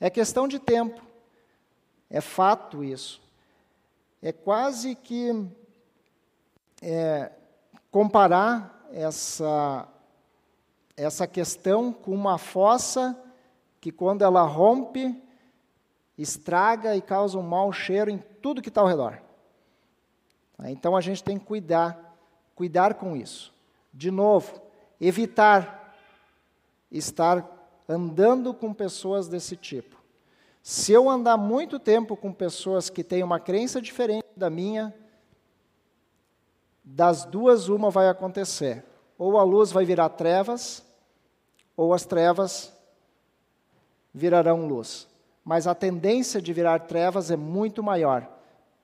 [0.00, 1.02] É questão de tempo,
[2.08, 3.27] é fato isso.
[4.20, 5.48] É quase que
[6.82, 7.30] é,
[7.90, 9.88] comparar essa,
[10.96, 13.16] essa questão com uma fossa
[13.80, 15.22] que quando ela rompe,
[16.16, 19.22] estraga e causa um mau cheiro em tudo que está ao redor.
[20.64, 22.16] Então a gente tem que cuidar,
[22.54, 23.54] cuidar com isso.
[23.94, 24.60] De novo,
[25.00, 25.94] evitar
[26.90, 27.46] estar
[27.88, 29.97] andando com pessoas desse tipo.
[30.62, 34.94] Se eu andar muito tempo com pessoas que têm uma crença diferente da minha,
[36.84, 38.84] das duas uma vai acontecer.
[39.18, 40.84] Ou a luz vai virar trevas,
[41.76, 42.72] ou as trevas
[44.12, 45.06] virarão luz.
[45.44, 48.28] Mas a tendência de virar trevas é muito maior,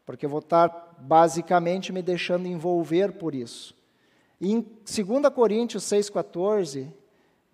[0.06, 3.74] porque eu vou estar basicamente me deixando envolver por isso.
[4.40, 6.92] Em 2 Coríntios 6,14,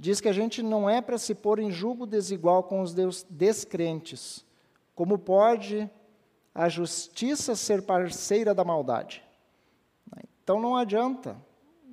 [0.01, 2.95] diz que a gente não é para se pôr em julgo desigual com os
[3.29, 4.47] descrentes.
[4.95, 5.89] Como pode
[6.55, 9.23] a justiça ser parceira da maldade?
[10.43, 11.37] Então não adianta,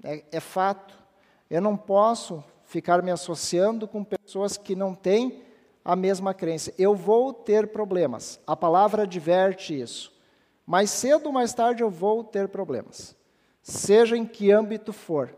[0.02, 0.98] é, é fato.
[1.50, 5.44] Eu não posso ficar me associando com pessoas que não têm
[5.84, 6.74] a mesma crença.
[6.78, 8.40] Eu vou ter problemas.
[8.48, 10.14] A palavra adverte isso.
[10.66, 13.18] Mais cedo ou mais tarde eu vou ter problemas.
[13.62, 15.36] Seja em que âmbito for,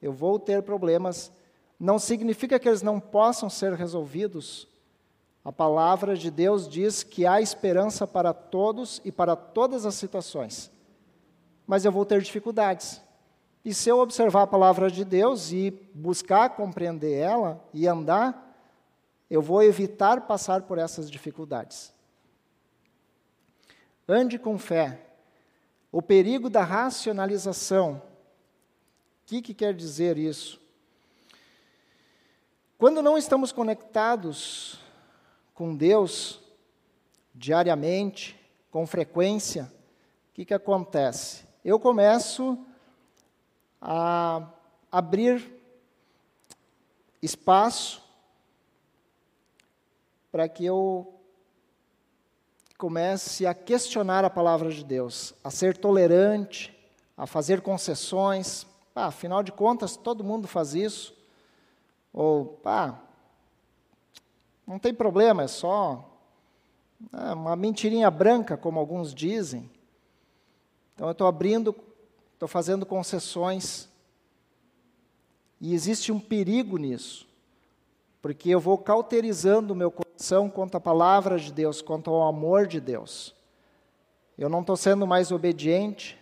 [0.00, 1.32] eu vou ter problemas.
[1.82, 4.68] Não significa que eles não possam ser resolvidos.
[5.44, 10.70] A palavra de Deus diz que há esperança para todos e para todas as situações.
[11.66, 13.02] Mas eu vou ter dificuldades.
[13.64, 18.56] E se eu observar a palavra de Deus e buscar compreender ela e andar,
[19.28, 21.92] eu vou evitar passar por essas dificuldades.
[24.06, 25.00] Ande com fé.
[25.90, 27.94] O perigo da racionalização.
[27.94, 30.61] O que, que quer dizer isso?
[32.82, 34.76] Quando não estamos conectados
[35.54, 36.40] com Deus
[37.32, 38.36] diariamente,
[38.72, 39.72] com frequência,
[40.28, 41.44] o que, que acontece?
[41.64, 42.58] Eu começo
[43.80, 44.48] a
[44.90, 45.48] abrir
[47.22, 48.02] espaço
[50.32, 51.14] para que eu
[52.76, 56.76] comece a questionar a palavra de Deus, a ser tolerante,
[57.16, 58.66] a fazer concessões.
[58.92, 61.21] Ah, afinal de contas, todo mundo faz isso.
[62.12, 62.98] Ou, ah,
[64.66, 66.08] não tem problema, é só
[67.12, 69.70] ah, uma mentirinha branca, como alguns dizem.
[70.94, 71.74] Então, eu estou abrindo
[72.42, 73.88] estou fazendo concessões.
[75.60, 77.28] E existe um perigo nisso,
[78.20, 82.66] porque eu vou cauterizando o meu coração quanto à palavra de Deus, quanto ao amor
[82.66, 83.32] de Deus.
[84.36, 86.18] Eu não estou sendo mais obediente,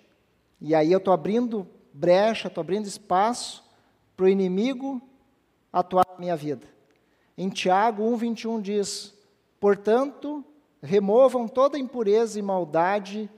[0.61, 3.64] e aí eu estou abrindo brecha, estou abrindo espaço
[4.14, 5.01] para o inimigo
[5.73, 6.66] atuar na minha vida.
[7.37, 9.14] Em Tiago 1,21 diz:
[9.59, 10.45] Portanto,
[10.83, 13.31] removam toda impureza e maldade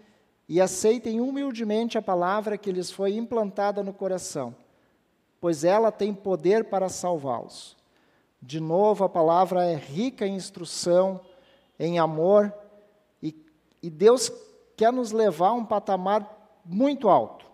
[0.48, 4.54] e aceitem humildemente a palavra que lhes foi implantada no coração,
[5.40, 7.76] pois ela tem poder para salvá-los.
[8.40, 11.20] De novo, a palavra é rica em instrução,
[11.78, 12.52] em amor,
[13.22, 13.34] e,
[13.82, 14.32] e Deus
[14.76, 17.46] quer nos levar a um patamar muito alto.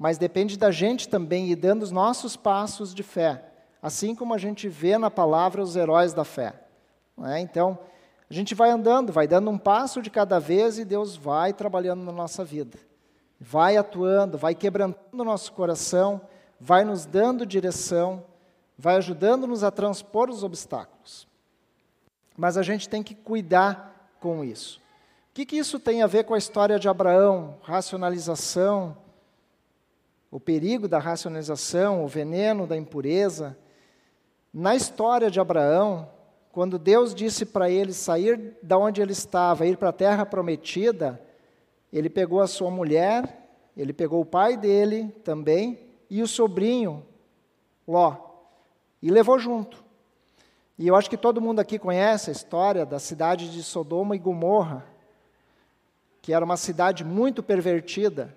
[0.00, 3.44] Mas depende da gente também ir dando os nossos passos de fé,
[3.82, 6.54] assim como a gente vê na palavra os heróis da fé.
[7.22, 7.38] É?
[7.38, 7.78] Então,
[8.30, 12.02] a gente vai andando, vai dando um passo de cada vez e Deus vai trabalhando
[12.02, 12.78] na nossa vida.
[13.38, 16.22] Vai atuando, vai quebrantando o nosso coração,
[16.58, 18.24] vai nos dando direção,
[18.78, 21.28] vai ajudando-nos a transpor os obstáculos.
[22.38, 24.80] Mas a gente tem que cuidar com isso.
[25.30, 27.58] O que, que isso tem a ver com a história de Abraão?
[27.60, 28.96] Racionalização,
[30.30, 33.58] o perigo da racionalização, o veneno da impureza.
[34.52, 36.08] Na história de Abraão,
[36.52, 41.20] quando Deus disse para ele sair da onde ele estava, ir para a terra prometida,
[41.92, 45.78] ele pegou a sua mulher, ele pegou o pai dele também
[46.08, 47.04] e o sobrinho,
[47.86, 48.16] Ló,
[49.02, 49.82] e levou junto.
[50.78, 54.18] E eu acho que todo mundo aqui conhece a história da cidade de Sodoma e
[54.18, 54.84] Gomorra,
[56.22, 58.36] que era uma cidade muito pervertida.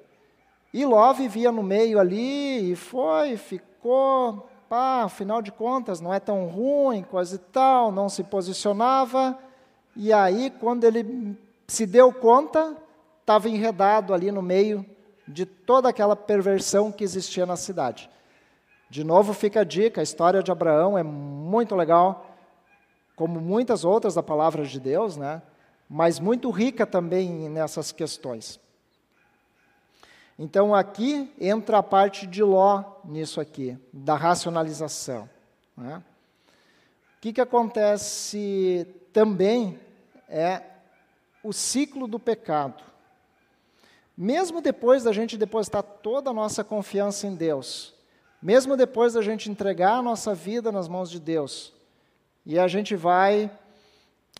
[0.74, 6.19] E Ló vivia no meio ali e foi, ficou pá, afinal de contas não é
[6.19, 9.38] tão ruim, coisa e tal, não se posicionava.
[9.95, 12.76] E aí, quando ele se deu conta,
[13.21, 14.84] estava enredado ali no meio
[15.28, 18.09] de toda aquela perversão que existia na cidade.
[18.89, 22.36] De novo fica a dica, a história de Abraão é muito legal,
[23.15, 25.41] como muitas outras da palavra de Deus, né?
[25.88, 28.59] mas muito rica também nessas questões.
[30.38, 35.29] Então aqui entra a parte de Ló nisso aqui, da racionalização.
[35.77, 36.01] Né?
[37.17, 39.79] O que, que acontece também
[40.27, 40.63] é
[41.43, 42.84] o ciclo do pecado.
[44.17, 47.93] Mesmo depois da gente depositar toda a nossa confiança em Deus,
[48.41, 51.73] mesmo depois da gente entregar a nossa vida nas mãos de Deus,
[52.45, 53.49] e a gente vai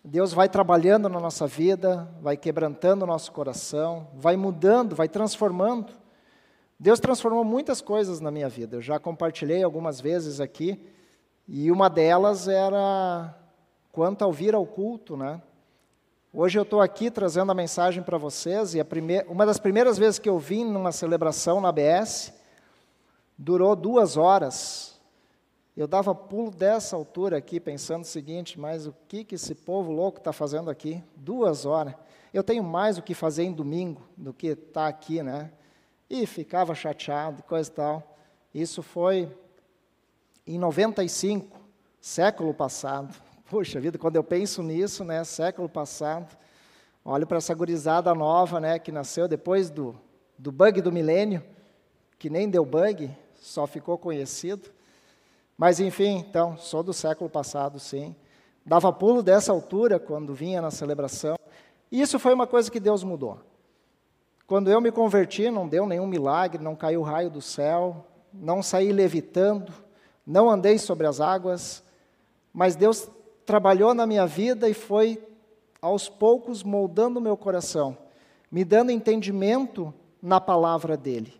[0.06, 5.94] Deus vai trabalhando na nossa vida, vai quebrantando o nosso coração, vai mudando, vai transformando.
[6.78, 8.76] Deus transformou muitas coisas na minha vida.
[8.76, 10.78] Eu já compartilhei algumas vezes aqui,
[11.48, 13.34] e uma delas era
[13.90, 15.40] quanto ao vir ao culto, né?
[16.34, 20.18] Hoje eu estou aqui trazendo a mensagem para vocês, e primeir, uma das primeiras vezes
[20.18, 22.30] que eu vim numa celebração na ABS,
[23.38, 24.93] durou duas horas.
[25.76, 29.90] Eu dava pulo dessa altura aqui, pensando o seguinte: mas o que, que esse povo
[29.90, 31.02] louco está fazendo aqui?
[31.16, 31.94] Duas horas.
[32.32, 35.50] Eu tenho mais o que fazer em domingo do que estar tá aqui, né?
[36.08, 38.16] E ficava chateado, coisa e tal.
[38.54, 39.28] Isso foi
[40.46, 41.58] em 95,
[42.00, 43.14] século passado.
[43.50, 46.36] Puxa vida, quando eu penso nisso, né, século passado,
[47.04, 49.94] olho para essa gurizada nova, né, que nasceu depois do,
[50.38, 51.42] do bug do milênio,
[52.18, 54.70] que nem deu bug, só ficou conhecido.
[55.56, 58.14] Mas enfim, então, sou do século passado, sim.
[58.66, 61.36] Dava pulo dessa altura quando vinha na celebração.
[61.90, 63.38] E isso foi uma coisa que Deus mudou.
[64.46, 68.92] Quando eu me converti, não deu nenhum milagre, não caiu raio do céu, não saí
[68.92, 69.72] levitando,
[70.26, 71.82] não andei sobre as águas,
[72.52, 73.08] mas Deus
[73.46, 75.22] trabalhou na minha vida e foi
[75.80, 77.96] aos poucos moldando meu coração,
[78.50, 81.32] me dando entendimento na palavra dele,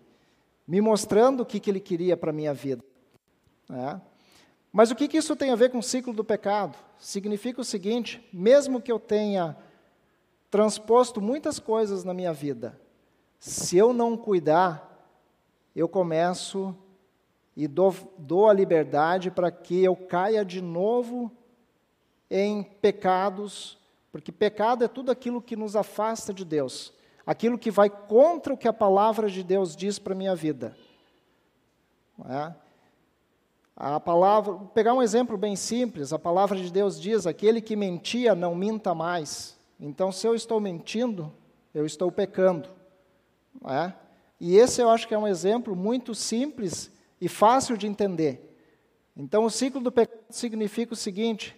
[0.67, 2.85] me mostrando o que, que ele queria para a minha vida.
[3.71, 4.01] É.
[4.73, 6.77] Mas o que, que isso tem a ver com o ciclo do pecado?
[6.99, 9.57] Significa o seguinte: mesmo que eu tenha
[10.51, 12.79] transposto muitas coisas na minha vida,
[13.39, 14.91] se eu não cuidar,
[15.75, 16.77] eu começo
[17.57, 21.31] e dou, dou a liberdade para que eu caia de novo
[22.31, 23.79] em pecados,
[24.11, 26.93] porque pecado é tudo aquilo que nos afasta de Deus,
[27.25, 30.77] aquilo que vai contra o que a palavra de Deus diz para a minha vida.
[32.29, 32.64] É?
[33.77, 38.35] A palavra, pegar um exemplo bem simples, a palavra de Deus diz: aquele que mentia
[38.35, 39.59] não minta mais.
[39.81, 41.33] Então, se eu estou mentindo,
[41.75, 42.69] eu estou pecando.
[43.67, 43.93] É?
[44.41, 48.57] E esse eu acho que é um exemplo muito simples e fácil de entender.
[49.17, 51.57] Então, o ciclo do pecado significa o seguinte: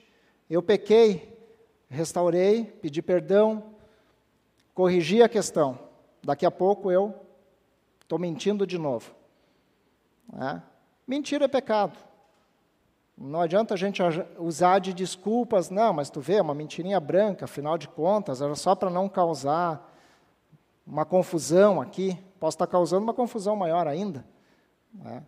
[0.49, 1.37] eu pequei,
[1.89, 3.75] restaurei, pedi perdão,
[4.73, 5.79] corrigi a questão.
[6.23, 7.15] Daqui a pouco eu
[8.01, 9.15] estou mentindo de novo.
[10.41, 10.76] É?
[11.07, 11.97] Mentira é pecado.
[13.17, 14.03] Não adianta a gente
[14.39, 18.55] usar de desculpas, não, mas tu vê, é uma mentirinha branca, afinal de contas, era
[18.55, 19.95] só para não causar
[20.87, 22.19] uma confusão aqui.
[22.39, 24.25] Posso estar causando uma confusão maior ainda.
[24.93, 25.23] Né?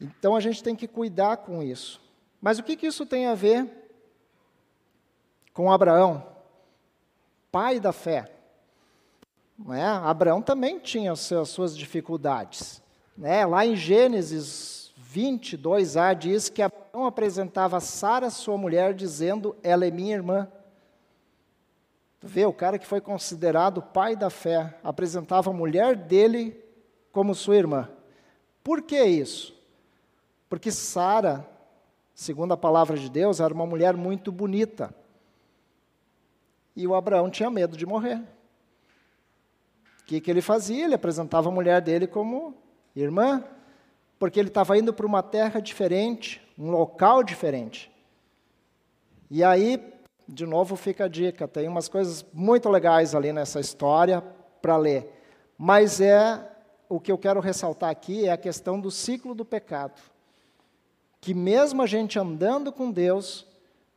[0.00, 2.00] Então a gente tem que cuidar com isso.
[2.40, 3.70] Mas o que, que isso tem a ver
[5.54, 6.26] com Abraão,
[7.52, 8.32] pai da fé?
[9.56, 9.86] Né?
[9.86, 12.82] Abraão também tinha as suas dificuldades.
[13.16, 13.44] Né?
[13.44, 20.14] Lá em Gênesis 22a diz que Abraão apresentava Sara, sua mulher, dizendo: Ela é minha
[20.14, 20.48] irmã.
[22.20, 26.56] Tu vê, o cara que foi considerado pai da fé apresentava a mulher dele
[27.10, 27.88] como sua irmã.
[28.62, 29.54] Por que isso?
[30.48, 31.46] Porque Sara,
[32.14, 34.94] segundo a palavra de Deus, era uma mulher muito bonita.
[36.76, 38.22] E o Abraão tinha medo de morrer.
[40.00, 40.84] O que, que ele fazia?
[40.84, 42.61] Ele apresentava a mulher dele como
[42.94, 43.42] irmã,
[44.18, 47.90] porque ele estava indo para uma terra diferente, um local diferente.
[49.30, 49.82] E aí,
[50.28, 54.22] de novo, fica a dica: tem umas coisas muito legais ali nessa história
[54.60, 55.10] para ler.
[55.56, 56.50] Mas é
[56.88, 60.00] o que eu quero ressaltar aqui é a questão do ciclo do pecado
[61.22, 63.46] que mesmo a gente andando com Deus,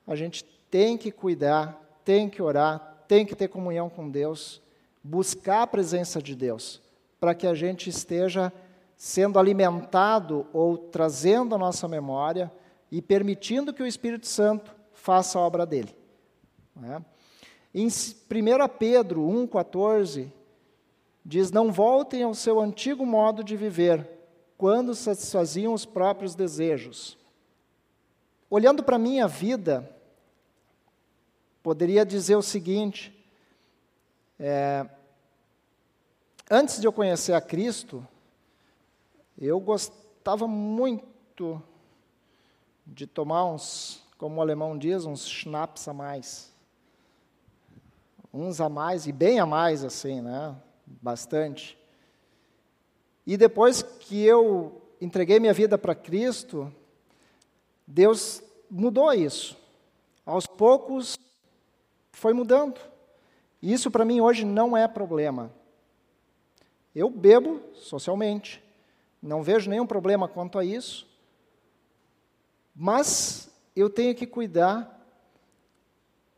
[0.05, 4.61] a gente tem que cuidar, tem que orar, tem que ter comunhão com Deus,
[5.03, 6.79] buscar a presença de Deus,
[7.19, 8.53] para que a gente esteja
[8.95, 12.51] sendo alimentado ou trazendo a nossa memória
[12.91, 15.95] e permitindo que o Espírito Santo faça a obra dele.
[16.83, 17.01] É?
[17.73, 17.89] Em 1
[18.79, 20.31] Pedro 1,14,
[21.23, 24.07] diz: Não voltem ao seu antigo modo de viver,
[24.57, 27.17] quando satisfaziam os próprios desejos.
[28.49, 29.89] Olhando para a minha vida,
[31.61, 33.13] poderia dizer o seguinte:
[34.39, 34.87] é,
[36.49, 38.07] antes de eu conhecer a Cristo,
[39.38, 41.61] eu gostava muito
[42.86, 46.53] de tomar uns, como o alemão diz, uns schnapps a mais.
[48.33, 50.55] Uns a mais, e bem a mais, assim, né?
[50.86, 51.77] Bastante.
[53.25, 56.71] E depois que eu entreguei minha vida para Cristo,
[57.88, 59.57] Deus mudou isso.
[60.25, 61.17] Aos poucos
[62.11, 62.79] foi mudando.
[63.61, 65.51] Isso para mim hoje não é problema.
[66.93, 68.63] Eu bebo socialmente,
[69.26, 71.07] não vejo nenhum problema quanto a isso,
[72.76, 74.91] mas eu tenho que cuidar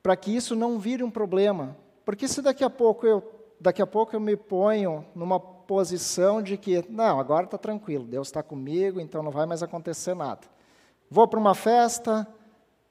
[0.02, 1.76] para que isso não vire um problema,
[2.06, 6.58] porque se daqui a pouco eu daqui a pouco eu me ponho numa posição de
[6.58, 10.42] que, não, agora está tranquilo, Deus está comigo, então não vai mais acontecer nada.
[11.10, 12.28] Vou para uma festa,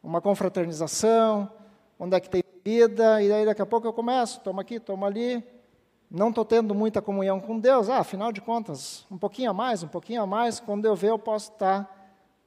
[0.02, 1.50] uma confraternização,
[1.98, 5.06] onde é que tem vida, e aí daqui a pouco eu começo, toma aqui, toma
[5.06, 5.42] ali,
[6.16, 9.82] não estou tendo muita comunhão com Deus, ah, afinal de contas, um pouquinho a mais,
[9.82, 11.94] um pouquinho a mais, quando eu ver eu posso estar tá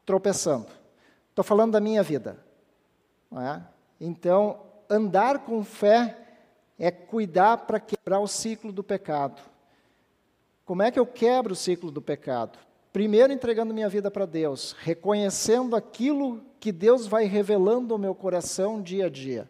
[0.06, 0.68] tropeçando.
[1.30, 2.44] Estou falando da minha vida.
[3.32, 3.62] É?
[4.02, 4.60] Então,
[4.90, 6.18] andar com fé
[6.78, 9.42] é cuidar para quebrar o ciclo do pecado.
[10.66, 12.58] Como é que eu quebro o ciclo do pecado?
[12.92, 18.82] primeiro entregando minha vida para Deus, reconhecendo aquilo que Deus vai revelando ao meu coração
[18.82, 19.50] dia a dia.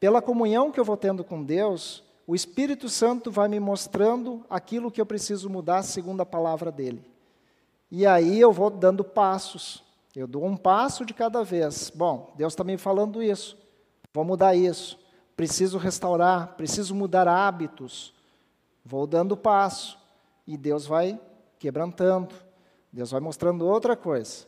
[0.00, 4.90] Pela comunhão que eu vou tendo com Deus, o Espírito Santo vai me mostrando aquilo
[4.90, 7.10] que eu preciso mudar segundo a palavra dele.
[7.90, 9.82] E aí eu vou dando passos.
[10.14, 11.88] Eu dou um passo de cada vez.
[11.88, 13.56] Bom, Deus está me falando isso.
[14.12, 14.98] Vou mudar isso.
[15.34, 18.12] Preciso restaurar, preciso mudar hábitos.
[18.84, 19.98] Vou dando passo.
[20.46, 21.18] E Deus vai
[21.58, 22.34] quebrantando.
[22.92, 24.44] Deus vai mostrando outra coisa.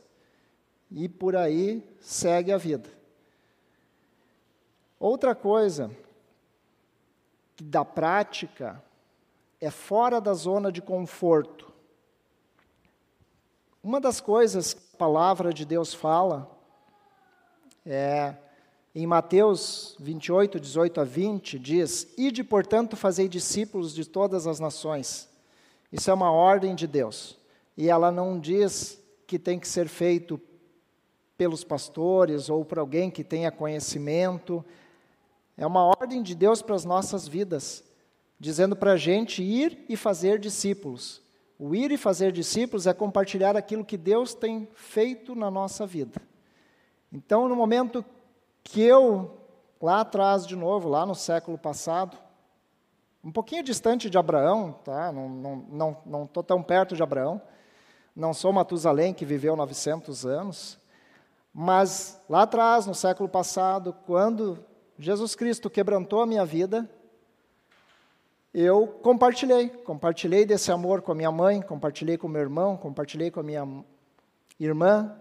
[0.90, 2.90] E por aí segue a vida.
[4.98, 5.90] Outra coisa
[7.62, 8.82] da prática
[9.60, 11.70] é fora da zona de conforto.
[13.82, 16.50] Uma das coisas que a palavra de Deus fala
[17.84, 18.34] é
[18.94, 25.28] em Mateus 28, 18 a 20, diz: Ide, portanto, fazei discípulos de todas as nações.
[25.92, 27.38] Isso é uma ordem de Deus.
[27.76, 30.40] E ela não diz que tem que ser feito
[31.38, 34.64] pelos pastores ou por alguém que tenha conhecimento.
[35.60, 37.84] É uma ordem de Deus para as nossas vidas,
[38.38, 41.20] dizendo para a gente ir e fazer discípulos.
[41.58, 46.18] O ir e fazer discípulos é compartilhar aquilo que Deus tem feito na nossa vida.
[47.12, 48.02] Então, no momento
[48.64, 49.36] que eu,
[49.78, 52.16] lá atrás de novo, lá no século passado,
[53.22, 55.12] um pouquinho distante de Abraão, tá?
[55.12, 57.38] não estou não, não, não tão perto de Abraão,
[58.16, 60.78] não sou Matusalém, que viveu 900 anos,
[61.52, 64.69] mas lá atrás, no século passado, quando
[65.02, 66.86] Jesus Cristo quebrantou a minha vida,
[68.52, 73.40] eu compartilhei, compartilhei desse amor com a minha mãe, compartilhei com meu irmão, compartilhei com
[73.40, 73.82] a minha
[74.58, 75.18] irmã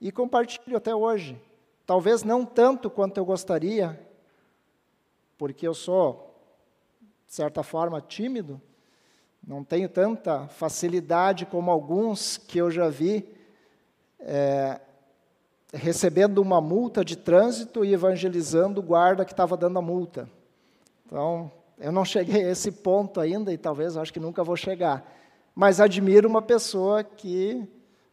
[0.00, 1.40] e compartilho até hoje.
[1.86, 4.04] Talvez não tanto quanto eu gostaria,
[5.38, 6.34] porque eu sou,
[7.28, 8.60] de certa forma, tímido,
[9.46, 13.24] não tenho tanta facilidade como alguns que eu já vi
[14.18, 14.80] é,
[15.72, 20.28] recebendo uma multa de trânsito e evangelizando o guarda que estava dando a multa.
[21.06, 25.04] Então, eu não cheguei a esse ponto ainda e talvez acho que nunca vou chegar.
[25.54, 27.66] Mas admiro uma pessoa que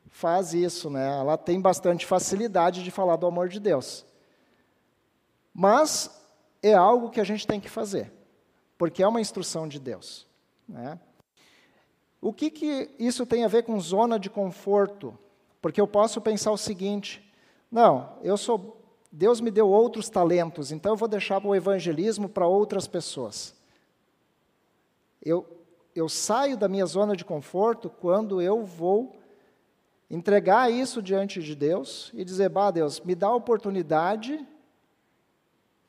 [0.07, 1.19] faz isso, né?
[1.19, 4.05] Ela tem bastante facilidade de falar do amor de Deus.
[5.53, 6.09] Mas
[6.63, 8.11] é algo que a gente tem que fazer,
[8.77, 10.27] porque é uma instrução de Deus,
[10.67, 10.99] né?
[12.21, 15.17] O que, que isso tem a ver com zona de conforto?
[15.61, 17.28] Porque eu posso pensar o seguinte:
[17.71, 18.77] não, eu sou.
[19.11, 23.55] Deus me deu outros talentos, então eu vou deixar o evangelismo para outras pessoas.
[25.21, 25.45] Eu,
[25.95, 29.15] eu saio da minha zona de conforto quando eu vou
[30.09, 34.45] entregar isso diante de Deus e dizer: Bah, Deus, me dá a oportunidade.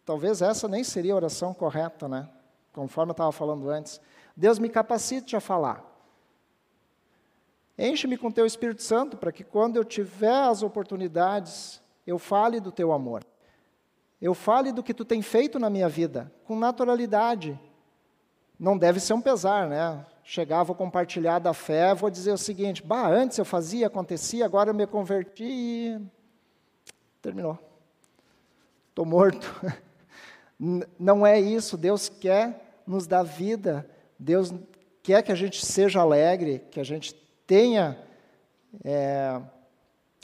[0.05, 2.28] Talvez essa nem seria a oração correta, né?
[2.72, 4.01] Conforme eu estava falando antes.
[4.37, 5.89] Deus me capacite a falar.
[7.83, 12.70] Enche-me com teu Espírito Santo para que quando eu tiver as oportunidades, eu fale do
[12.70, 13.24] teu amor.
[14.20, 17.59] Eu fale do que tu tem feito na minha vida, com naturalidade.
[18.59, 20.05] Não deve ser um pesar, né?
[20.22, 24.68] Chegar, vou compartilhar da fé, vou dizer o seguinte: bah, antes eu fazia, acontecia, agora
[24.68, 26.01] eu me converti e.
[27.22, 27.59] Terminou.
[28.91, 29.49] Estou morto.
[30.99, 31.78] Não é isso.
[31.78, 33.89] Deus quer nos dar vida.
[34.18, 34.53] Deus
[35.03, 37.14] quer que a gente seja alegre, que a gente
[37.51, 37.98] tenha
[38.84, 39.42] é,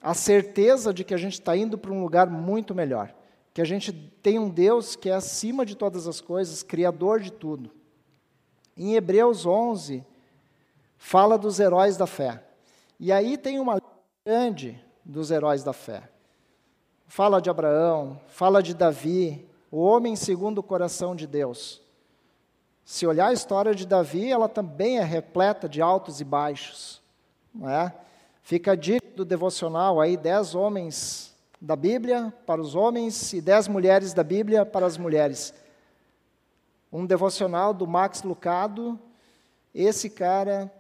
[0.00, 3.12] a certeza de que a gente está indo para um lugar muito melhor,
[3.52, 7.32] que a gente tem um Deus que é acima de todas as coisas, criador de
[7.32, 7.72] tudo.
[8.76, 10.06] Em Hebreus 11,
[10.96, 12.44] fala dos heróis da fé.
[13.00, 13.82] E aí tem uma
[14.24, 16.08] grande dos heróis da fé.
[17.08, 21.82] Fala de Abraão, fala de Davi, o homem segundo o coração de Deus.
[22.84, 27.04] Se olhar a história de Davi, ela também é repleta de altos e baixos.
[27.64, 27.92] É?
[28.42, 33.66] Fica a dica do devocional aí, dez homens da Bíblia para os homens e dez
[33.66, 35.54] mulheres da Bíblia para as mulheres.
[36.92, 38.98] Um devocional do Max Lucado.
[39.74, 40.72] Esse cara,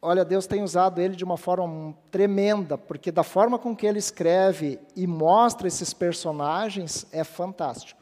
[0.00, 3.98] olha, Deus tem usado ele de uma forma tremenda, porque da forma com que ele
[3.98, 8.00] escreve e mostra esses personagens é fantástico.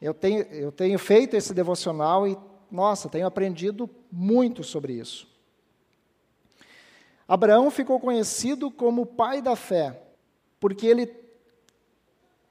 [0.00, 2.36] Eu tenho, eu tenho feito esse devocional e,
[2.70, 5.35] nossa, tenho aprendido muito sobre isso.
[7.28, 10.00] Abraão ficou conhecido como o pai da fé,
[10.60, 11.12] porque ele,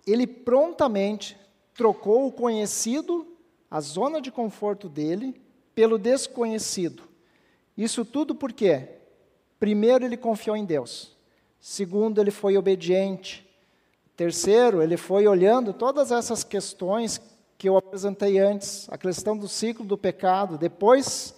[0.05, 1.38] ele prontamente
[1.73, 3.26] trocou o conhecido,
[3.69, 5.39] a zona de conforto dele,
[5.73, 7.03] pelo desconhecido.
[7.78, 8.89] Isso tudo por quê?
[9.59, 11.15] Primeiro, ele confiou em Deus.
[11.59, 13.45] Segundo, ele foi obediente.
[14.15, 17.19] Terceiro, ele foi olhando todas essas questões
[17.57, 20.57] que eu apresentei antes, a questão do ciclo do pecado.
[20.57, 21.36] Depois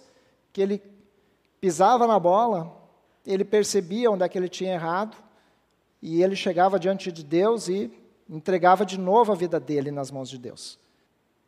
[0.52, 0.82] que ele
[1.60, 2.77] pisava na bola,
[3.32, 5.16] ele percebia onde é que ele tinha errado,
[6.00, 7.92] e ele chegava diante de Deus e
[8.28, 10.78] entregava de novo a vida dele nas mãos de Deus.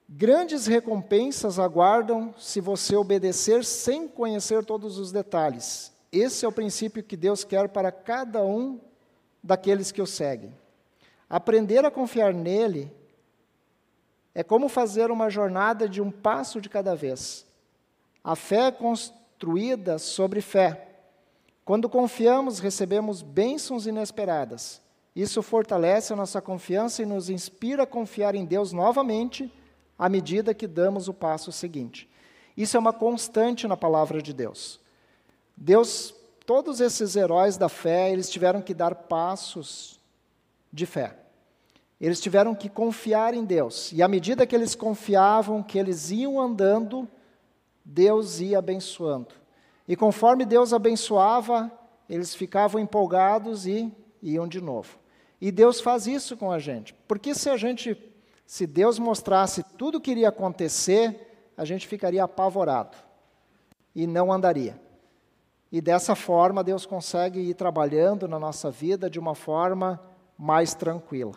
[0.08, 5.92] Grandes recompensas aguardam se você obedecer sem conhecer todos os detalhes.
[6.12, 8.80] Esse é o princípio que Deus quer para cada um
[9.42, 10.52] daqueles que o seguem.
[11.28, 12.92] Aprender a confiar nele
[14.34, 17.46] é como fazer uma jornada de um passo de cada vez.
[18.22, 20.89] A fé é construída sobre fé.
[21.70, 24.82] Quando confiamos, recebemos bênçãos inesperadas.
[25.14, 29.48] Isso fortalece a nossa confiança e nos inspira a confiar em Deus novamente
[29.96, 32.10] à medida que damos o passo seguinte.
[32.56, 34.80] Isso é uma constante na palavra de Deus.
[35.56, 36.12] Deus,
[36.44, 40.00] todos esses heróis da fé, eles tiveram que dar passos
[40.72, 41.16] de fé.
[42.00, 43.92] Eles tiveram que confiar em Deus.
[43.92, 47.08] E à medida que eles confiavam, que eles iam andando,
[47.84, 49.39] Deus ia abençoando.
[49.90, 51.68] E conforme Deus abençoava,
[52.08, 54.96] eles ficavam empolgados e iam de novo.
[55.40, 56.94] E Deus faz isso com a gente.
[57.08, 58.00] Porque se a gente,
[58.46, 62.96] se Deus mostrasse tudo o que iria acontecer, a gente ficaria apavorado
[63.92, 64.80] e não andaria.
[65.72, 70.00] E dessa forma Deus consegue ir trabalhando na nossa vida de uma forma
[70.38, 71.34] mais tranquila.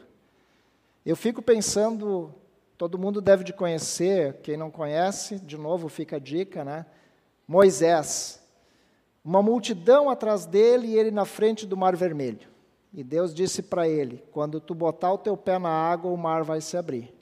[1.03, 2.31] Eu fico pensando,
[2.77, 6.85] todo mundo deve de conhecer, quem não conhece, de novo fica a dica, né?
[7.47, 8.42] Moisés.
[9.23, 12.47] Uma multidão atrás dele e ele na frente do Mar Vermelho.
[12.93, 16.43] E Deus disse para ele: Quando tu botar o teu pé na água, o mar
[16.43, 17.13] vai se abrir.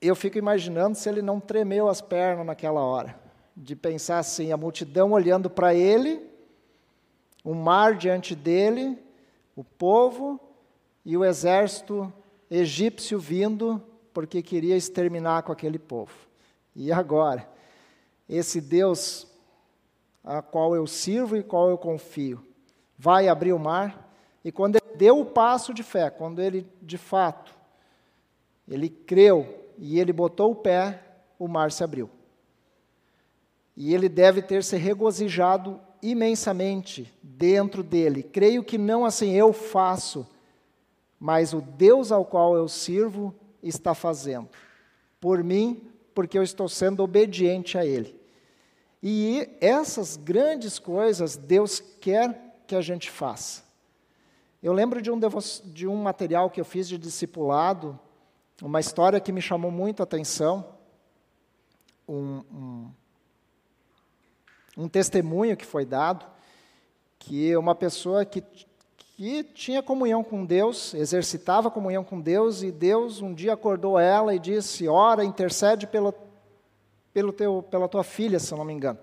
[0.00, 3.18] Eu fico imaginando se ele não tremeu as pernas naquela hora,
[3.56, 6.20] de pensar assim: a multidão olhando para ele,
[7.44, 8.98] o mar diante dele,
[9.54, 10.40] o povo,
[11.04, 12.12] e o exército
[12.50, 13.82] egípcio vindo
[14.12, 16.12] porque queria exterminar com aquele povo.
[16.74, 17.48] E agora,
[18.28, 19.26] esse Deus
[20.24, 22.42] a qual eu sirvo e qual eu confio,
[22.98, 24.10] vai abrir o mar,
[24.42, 27.54] e quando ele deu o passo de fé, quando ele de fato
[28.66, 31.02] ele creu e ele botou o pé,
[31.38, 32.08] o mar se abriu.
[33.76, 38.22] E ele deve ter se regozijado imensamente dentro dele.
[38.22, 40.26] Creio que não assim eu faço,
[41.18, 44.48] mas o Deus ao qual eu sirvo está fazendo.
[45.20, 48.14] Por mim, porque eu estou sendo obediente a Ele.
[49.06, 53.62] E essas grandes coisas Deus quer que a gente faça.
[54.62, 55.20] Eu lembro de um,
[55.66, 58.00] de um material que eu fiz de discipulado,
[58.62, 60.66] uma história que me chamou muito a atenção,
[62.08, 62.90] um, um,
[64.78, 66.24] um testemunho que foi dado,
[67.18, 68.42] que uma pessoa que
[69.16, 74.34] que tinha comunhão com Deus, exercitava comunhão com Deus, e Deus um dia acordou ela
[74.34, 76.12] e disse: Ora, intercede pelo,
[77.14, 78.98] pelo teu, pela tua filha, se eu não me engano.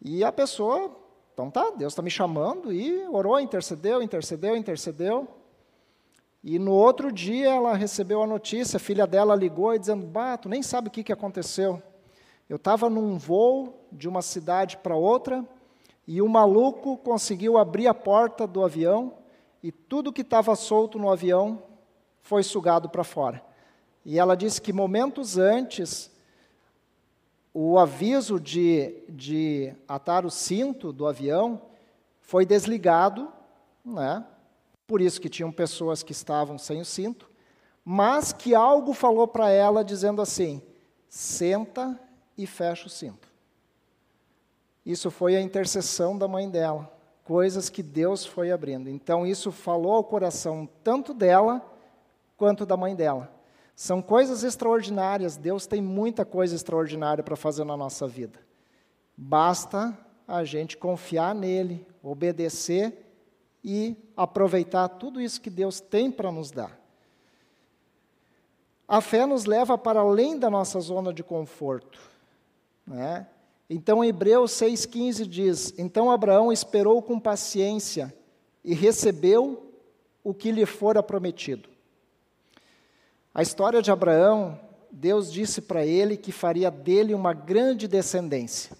[0.00, 0.94] E a pessoa,
[1.32, 5.26] então tá, Deus está me chamando, e orou, intercedeu, intercedeu, intercedeu.
[6.42, 10.36] E no outro dia ela recebeu a notícia, a filha dela ligou e dizendo: Bah,
[10.36, 11.82] tu nem sabe o que, que aconteceu.
[12.46, 15.42] Eu estava num voo de uma cidade para outra,
[16.06, 19.14] e o maluco conseguiu abrir a porta do avião
[19.62, 21.62] e tudo que estava solto no avião
[22.20, 23.42] foi sugado para fora.
[24.04, 26.13] E ela disse que momentos antes,
[27.56, 31.62] o aviso de, de atar o cinto do avião
[32.20, 33.32] foi desligado,
[33.84, 34.26] né?
[34.88, 37.30] por isso que tinham pessoas que estavam sem o cinto,
[37.84, 40.60] mas que algo falou para ela dizendo assim:
[41.08, 41.98] senta
[42.36, 43.32] e fecha o cinto.
[44.84, 46.92] Isso foi a intercessão da mãe dela,
[47.22, 48.90] coisas que Deus foi abrindo.
[48.90, 51.64] Então, isso falou ao coração tanto dela
[52.36, 53.32] quanto da mãe dela.
[53.76, 58.38] São coisas extraordinárias, Deus tem muita coisa extraordinária para fazer na nossa vida.
[59.16, 59.96] Basta
[60.26, 63.04] a gente confiar nele, obedecer
[63.62, 66.78] e aproveitar tudo isso que Deus tem para nos dar.
[68.86, 71.98] A fé nos leva para além da nossa zona de conforto.
[72.86, 73.26] Né?
[73.68, 78.14] Então, Hebreus 6,15 diz: Então Abraão esperou com paciência
[78.62, 79.72] e recebeu
[80.22, 81.73] o que lhe fora prometido.
[83.34, 84.60] A história de Abraão,
[84.92, 88.76] Deus disse para ele que faria dele uma grande descendência.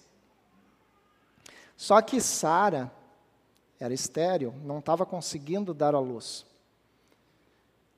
[1.75, 2.89] Só que Sara
[3.77, 6.45] era estéril, não estava conseguindo dar à luz.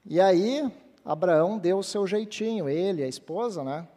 [0.03, 0.67] E aí,
[1.05, 3.87] Abraão deu o seu jeitinho, ele, a esposa, né?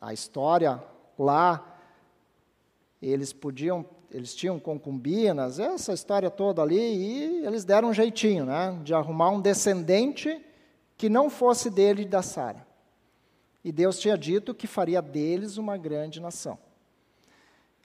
[0.00, 0.82] A história
[1.16, 1.76] lá
[3.00, 8.76] eles podiam, eles tinham concubinas, essa história toda ali, e eles deram um jeitinho, né,
[8.82, 10.44] de arrumar um descendente
[10.98, 12.66] que não fosse dele e da Sara.
[13.64, 16.58] E Deus tinha dito que faria deles uma grande nação.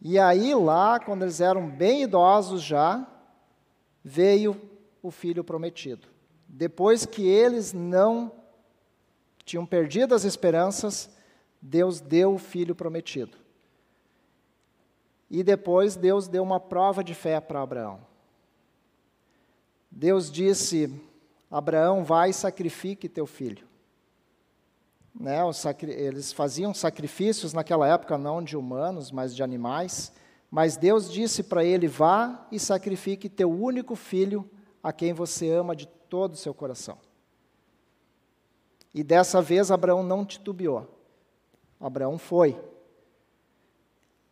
[0.02, 3.08] E aí, lá, quando eles eram bem idosos já,
[4.04, 4.60] veio
[5.02, 6.08] o filho prometido.
[6.48, 8.32] Depois que eles não
[9.46, 11.10] tinham perdido as esperanças,
[11.62, 13.38] Deus deu o filho prometido.
[15.30, 18.00] E depois Deus deu uma prova de fé para Abraão.
[19.90, 21.02] Deus disse:
[21.54, 23.68] Abraão, vai e sacrifique teu filho.
[25.14, 25.38] Né,
[25.84, 30.12] eles faziam sacrifícios naquela época, não de humanos, mas de animais.
[30.50, 34.50] Mas Deus disse para ele: vá e sacrifique teu único filho,
[34.82, 36.98] a quem você ama de todo o seu coração.
[38.92, 40.88] E dessa vez Abraão não titubeou.
[41.80, 42.60] Abraão foi.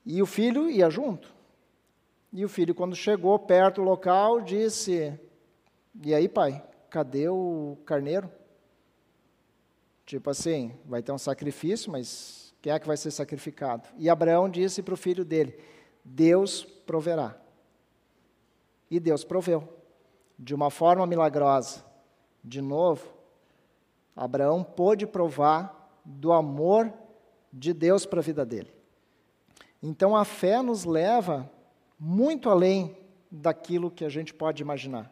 [0.04, 1.32] E o filho ia junto.
[2.34, 5.20] E o filho, quando chegou perto do local, disse:
[6.04, 8.30] E aí, pai, cadê o carneiro?
[10.06, 13.88] Tipo assim, vai ter um sacrifício, mas quem é que vai ser sacrificado?
[13.98, 15.58] E Abraão disse para o filho dele:
[16.04, 17.36] Deus proverá.
[18.90, 19.68] E Deus proveu,
[20.38, 21.86] de uma forma milagrosa.
[22.44, 23.08] De novo,
[24.14, 26.92] Abraão pôde provar do amor
[27.54, 28.74] de Deus para a vida dele.
[29.82, 31.50] Então a fé nos leva
[31.98, 32.98] muito além
[33.32, 35.10] daquilo que a gente pode imaginar,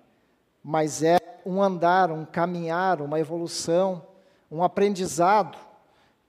[0.64, 4.06] mas é um andar, um caminhar, uma evolução,
[4.52, 5.58] um aprendizado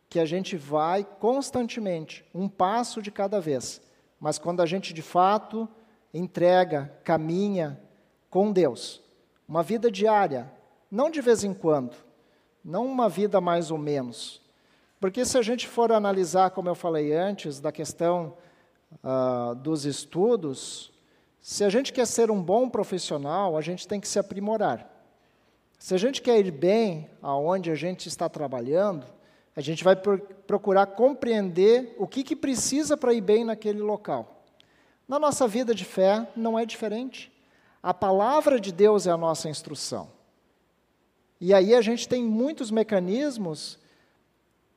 [0.08, 3.80] que a gente vai constantemente, um passo de cada vez.
[4.18, 5.68] Mas quando a gente de fato
[6.12, 7.80] entrega, caminha
[8.28, 9.00] com Deus,
[9.48, 10.50] uma vida diária,
[10.90, 11.96] não de vez em quando,
[12.64, 14.40] não uma vida mais ou menos,
[15.00, 18.34] porque se a gente for analisar, como eu falei antes, da questão
[19.02, 20.92] uh, dos estudos,
[21.41, 24.88] se a gente quer ser um bom profissional, a gente tem que se aprimorar.
[25.78, 29.07] Se a gente quer ir bem aonde a gente está trabalhando,
[29.57, 34.45] a gente vai procurar compreender o que, que precisa para ir bem naquele local.
[35.09, 37.32] Na nossa vida de fé não é diferente.
[37.82, 40.09] A palavra de Deus é a nossa instrução.
[41.41, 43.78] E aí a gente tem muitos mecanismos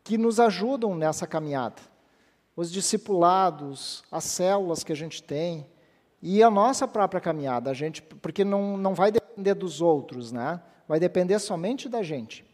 [0.04, 1.82] que nos ajudam nessa caminhada.
[2.56, 5.66] Os discipulados, as células que a gente tem
[6.26, 10.62] e a nossa própria caminhada, a gente, porque não, não vai depender dos outros, né?
[10.88, 12.46] Vai depender somente da gente.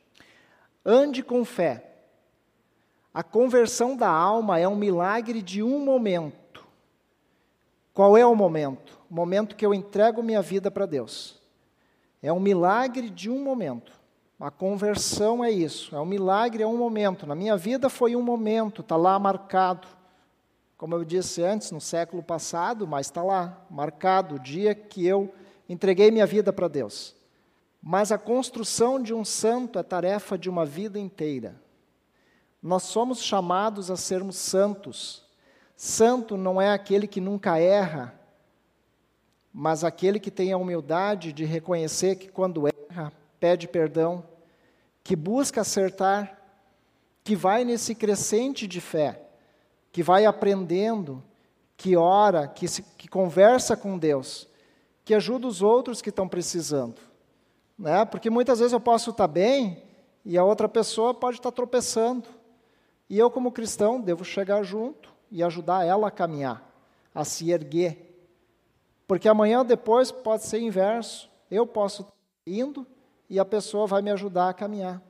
[0.84, 1.86] Ande com fé.
[3.14, 6.66] A conversão da alma é um milagre de um momento.
[7.94, 9.00] Qual é o momento?
[9.08, 11.40] O momento que eu entrego minha vida para Deus.
[12.24, 13.92] É um milagre de um momento.
[14.40, 17.28] A conversão é isso, é um milagre, é um momento.
[17.28, 19.88] Na minha vida foi um momento, está lá marcado.
[20.80, 25.30] Como eu disse antes, no século passado, mas está lá, marcado, o dia que eu
[25.68, 27.14] entreguei minha vida para Deus.
[27.84, 31.62] Mas a construção de um santo é tarefa de uma vida inteira.
[32.64, 35.26] Nós somos chamados a sermos santos.
[35.76, 38.18] Santo não é aquele que nunca erra,
[39.54, 44.24] mas aquele que tem a humildade de reconhecer que quando erra, pede perdão,
[45.04, 46.42] que busca acertar,
[47.22, 49.26] que vai nesse crescente de fé,
[49.92, 51.24] que vai aprendendo,
[51.76, 54.48] que ora, que, se, que conversa com Deus,
[55.04, 57.02] que ajuda os outros que estão precisando.
[57.78, 58.04] Né?
[58.06, 59.82] Porque muitas vezes eu posso estar bem
[60.26, 62.28] e a outra pessoa pode estar tropeçando.
[63.10, 66.64] E eu, como cristão, devo chegar junto e ajudar ela a caminhar,
[67.16, 68.06] a se erguer.
[69.08, 71.30] Porque amanhã ou depois pode ser inverso.
[71.50, 72.06] Eu posso
[72.46, 72.86] indo
[73.30, 75.02] e a pessoa vai me ajudar a caminhar.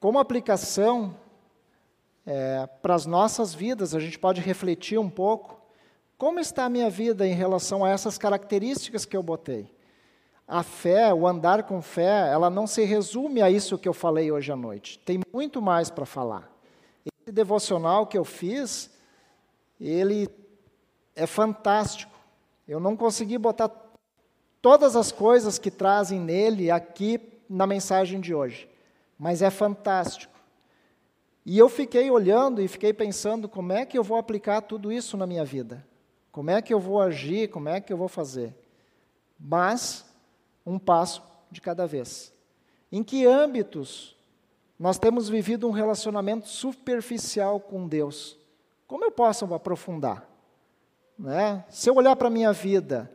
[0.00, 1.16] Como aplicação
[2.26, 5.60] é, para as nossas vidas, a gente pode refletir um pouco
[6.16, 9.70] como está a minha vida em relação a essas características que eu botei.
[10.46, 14.30] A fé, o andar com fé, ela não se resume a isso que eu falei
[14.30, 14.98] hoje à noite.
[15.00, 16.50] Tem muito mais para falar.
[17.04, 18.90] Esse devocional que eu fiz,
[19.80, 20.28] ele
[21.16, 22.12] é fantástico.
[22.68, 23.70] Eu não consegui botar
[24.60, 28.68] todas as coisas que trazem nele aqui na mensagem de hoje,
[29.18, 30.33] mas é fantástico.
[31.44, 35.16] E eu fiquei olhando e fiquei pensando como é que eu vou aplicar tudo isso
[35.16, 35.86] na minha vida,
[36.32, 38.54] como é que eu vou agir, como é que eu vou fazer.
[39.38, 40.04] Mas
[40.64, 42.32] um passo de cada vez.
[42.90, 44.16] Em que âmbitos
[44.78, 48.38] nós temos vivido um relacionamento superficial com Deus?
[48.86, 50.28] Como eu posso aprofundar?
[51.18, 51.64] Né?
[51.68, 53.10] Se eu olhar para a minha vida,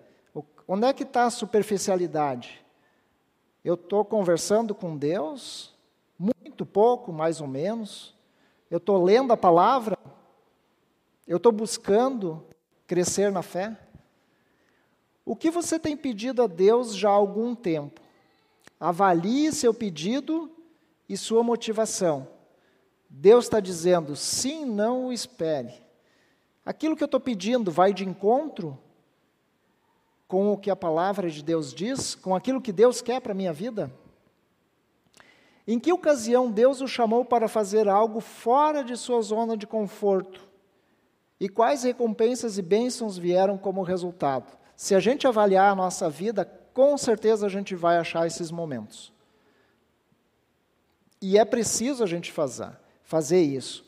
[0.71, 2.63] Onde é que está a superficialidade?
[3.65, 5.73] Eu estou conversando com Deus,
[6.15, 8.13] muito pouco, mais ou menos.
[8.69, 9.97] Eu estou lendo a palavra.
[11.27, 12.45] Eu estou buscando
[12.85, 13.77] crescer na fé.
[15.25, 18.01] O que você tem pedido a Deus já há algum tempo?
[18.79, 20.51] Avalie seu pedido
[21.07, 22.27] e sua motivação.
[23.09, 25.73] Deus está dizendo: sim, não o espere.
[26.65, 28.77] Aquilo que eu estou pedindo vai de encontro
[30.27, 33.35] com o que a palavra de Deus diz, com aquilo que Deus quer para a
[33.35, 33.91] minha vida?
[35.71, 40.49] Em que ocasião Deus o chamou para fazer algo fora de sua zona de conforto?
[41.39, 44.57] E quais recompensas e bênçãos vieram como resultado?
[44.75, 46.43] Se a gente avaliar a nossa vida,
[46.73, 49.13] com certeza a gente vai achar esses momentos.
[51.21, 52.71] E é preciso a gente fazer,
[53.03, 53.85] fazer isso.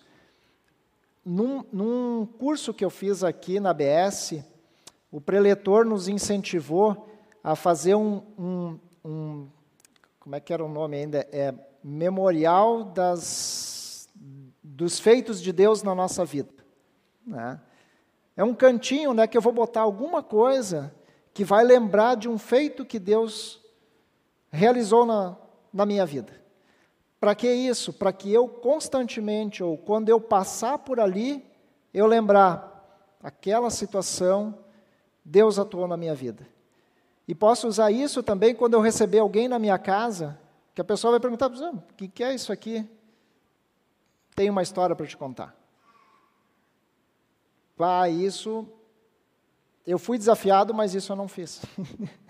[1.25, 4.43] Num, num curso que eu fiz aqui na BS,
[5.11, 7.09] o preletor nos incentivou
[7.43, 9.47] a fazer um, um, um
[10.19, 11.27] como é que era o nome ainda?
[11.31, 11.51] É
[11.83, 14.09] memorial das,
[14.61, 16.53] dos feitos de Deus na nossa vida.
[17.25, 17.59] Né?
[18.35, 20.93] É um cantinho né, que eu vou botar alguma coisa
[21.33, 23.61] que vai lembrar de um feito que Deus
[24.49, 25.37] realizou na,
[25.73, 26.41] na minha vida.
[27.19, 27.93] Para que isso?
[27.93, 31.45] Para que eu constantemente, ou quando eu passar por ali,
[31.93, 34.57] eu lembrar aquela situação,
[35.23, 36.47] Deus atuou na minha vida.
[37.27, 40.39] E posso usar isso também quando eu receber alguém na minha casa,
[40.81, 42.89] que a pessoa vai perguntar, o que, é isso aqui?
[44.35, 45.55] Tem uma história para te contar.
[47.79, 48.67] Ah, isso.
[49.85, 51.61] Eu fui desafiado, mas isso eu não fiz.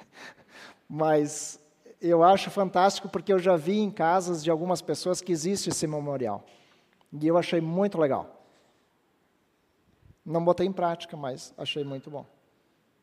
[0.88, 1.60] mas
[2.02, 5.88] eu acho fantástico porque eu já vi em casas de algumas pessoas que existe esse
[5.88, 6.45] memorial.
[7.14, 8.45] E eu achei muito legal.
[10.26, 12.26] Não botei em prática, mas achei muito bom.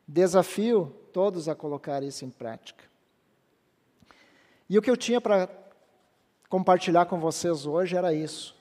[0.07, 2.88] Desafio todos a colocar isso em prática.
[4.69, 5.49] E o que eu tinha para
[6.47, 8.55] compartilhar com vocês hoje era isso.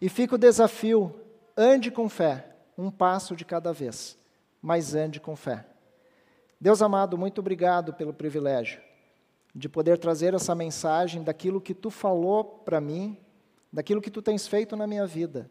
[0.00, 1.14] E fica o desafio:
[1.56, 4.16] ande com fé, um passo de cada vez,
[4.62, 5.66] mas ande com fé.
[6.60, 8.80] Deus amado, muito obrigado pelo privilégio
[9.54, 13.16] de poder trazer essa mensagem daquilo que tu falou para mim,
[13.72, 15.50] daquilo que tu tens feito na minha vida.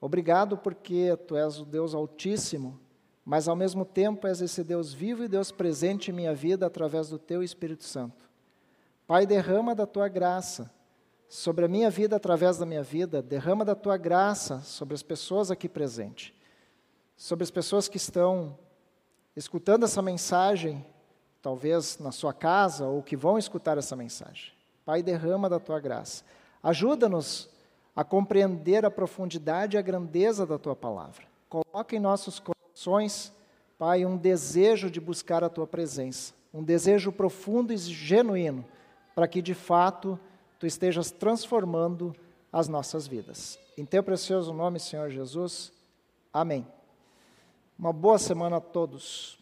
[0.00, 2.80] Obrigado porque tu és o Deus Altíssimo,
[3.24, 7.08] mas ao mesmo tempo és esse Deus vivo e Deus presente em minha vida através
[7.08, 8.31] do teu Espírito Santo.
[9.06, 10.70] Pai, derrama da tua graça
[11.28, 15.50] sobre a minha vida através da minha vida, derrama da tua graça sobre as pessoas
[15.50, 16.32] aqui presentes,
[17.16, 18.58] sobre as pessoas que estão
[19.34, 20.84] escutando essa mensagem
[21.42, 24.52] talvez na sua casa, ou que vão escutar essa mensagem.
[24.84, 26.24] Pai, derrama da tua graça.
[26.62, 27.50] Ajuda-nos
[27.94, 31.24] a compreender a profundidade e a grandeza da tua palavra.
[31.48, 33.32] Coloca em nossos corações,
[33.76, 38.64] Pai, um desejo de buscar a tua presença, um desejo profundo e genuíno,
[39.14, 40.18] para que de fato
[40.58, 42.14] tu estejas transformando
[42.52, 43.58] as nossas vidas.
[43.76, 45.72] Em teu precioso nome, Senhor Jesus.
[46.32, 46.66] Amém.
[47.78, 49.41] Uma boa semana a todos.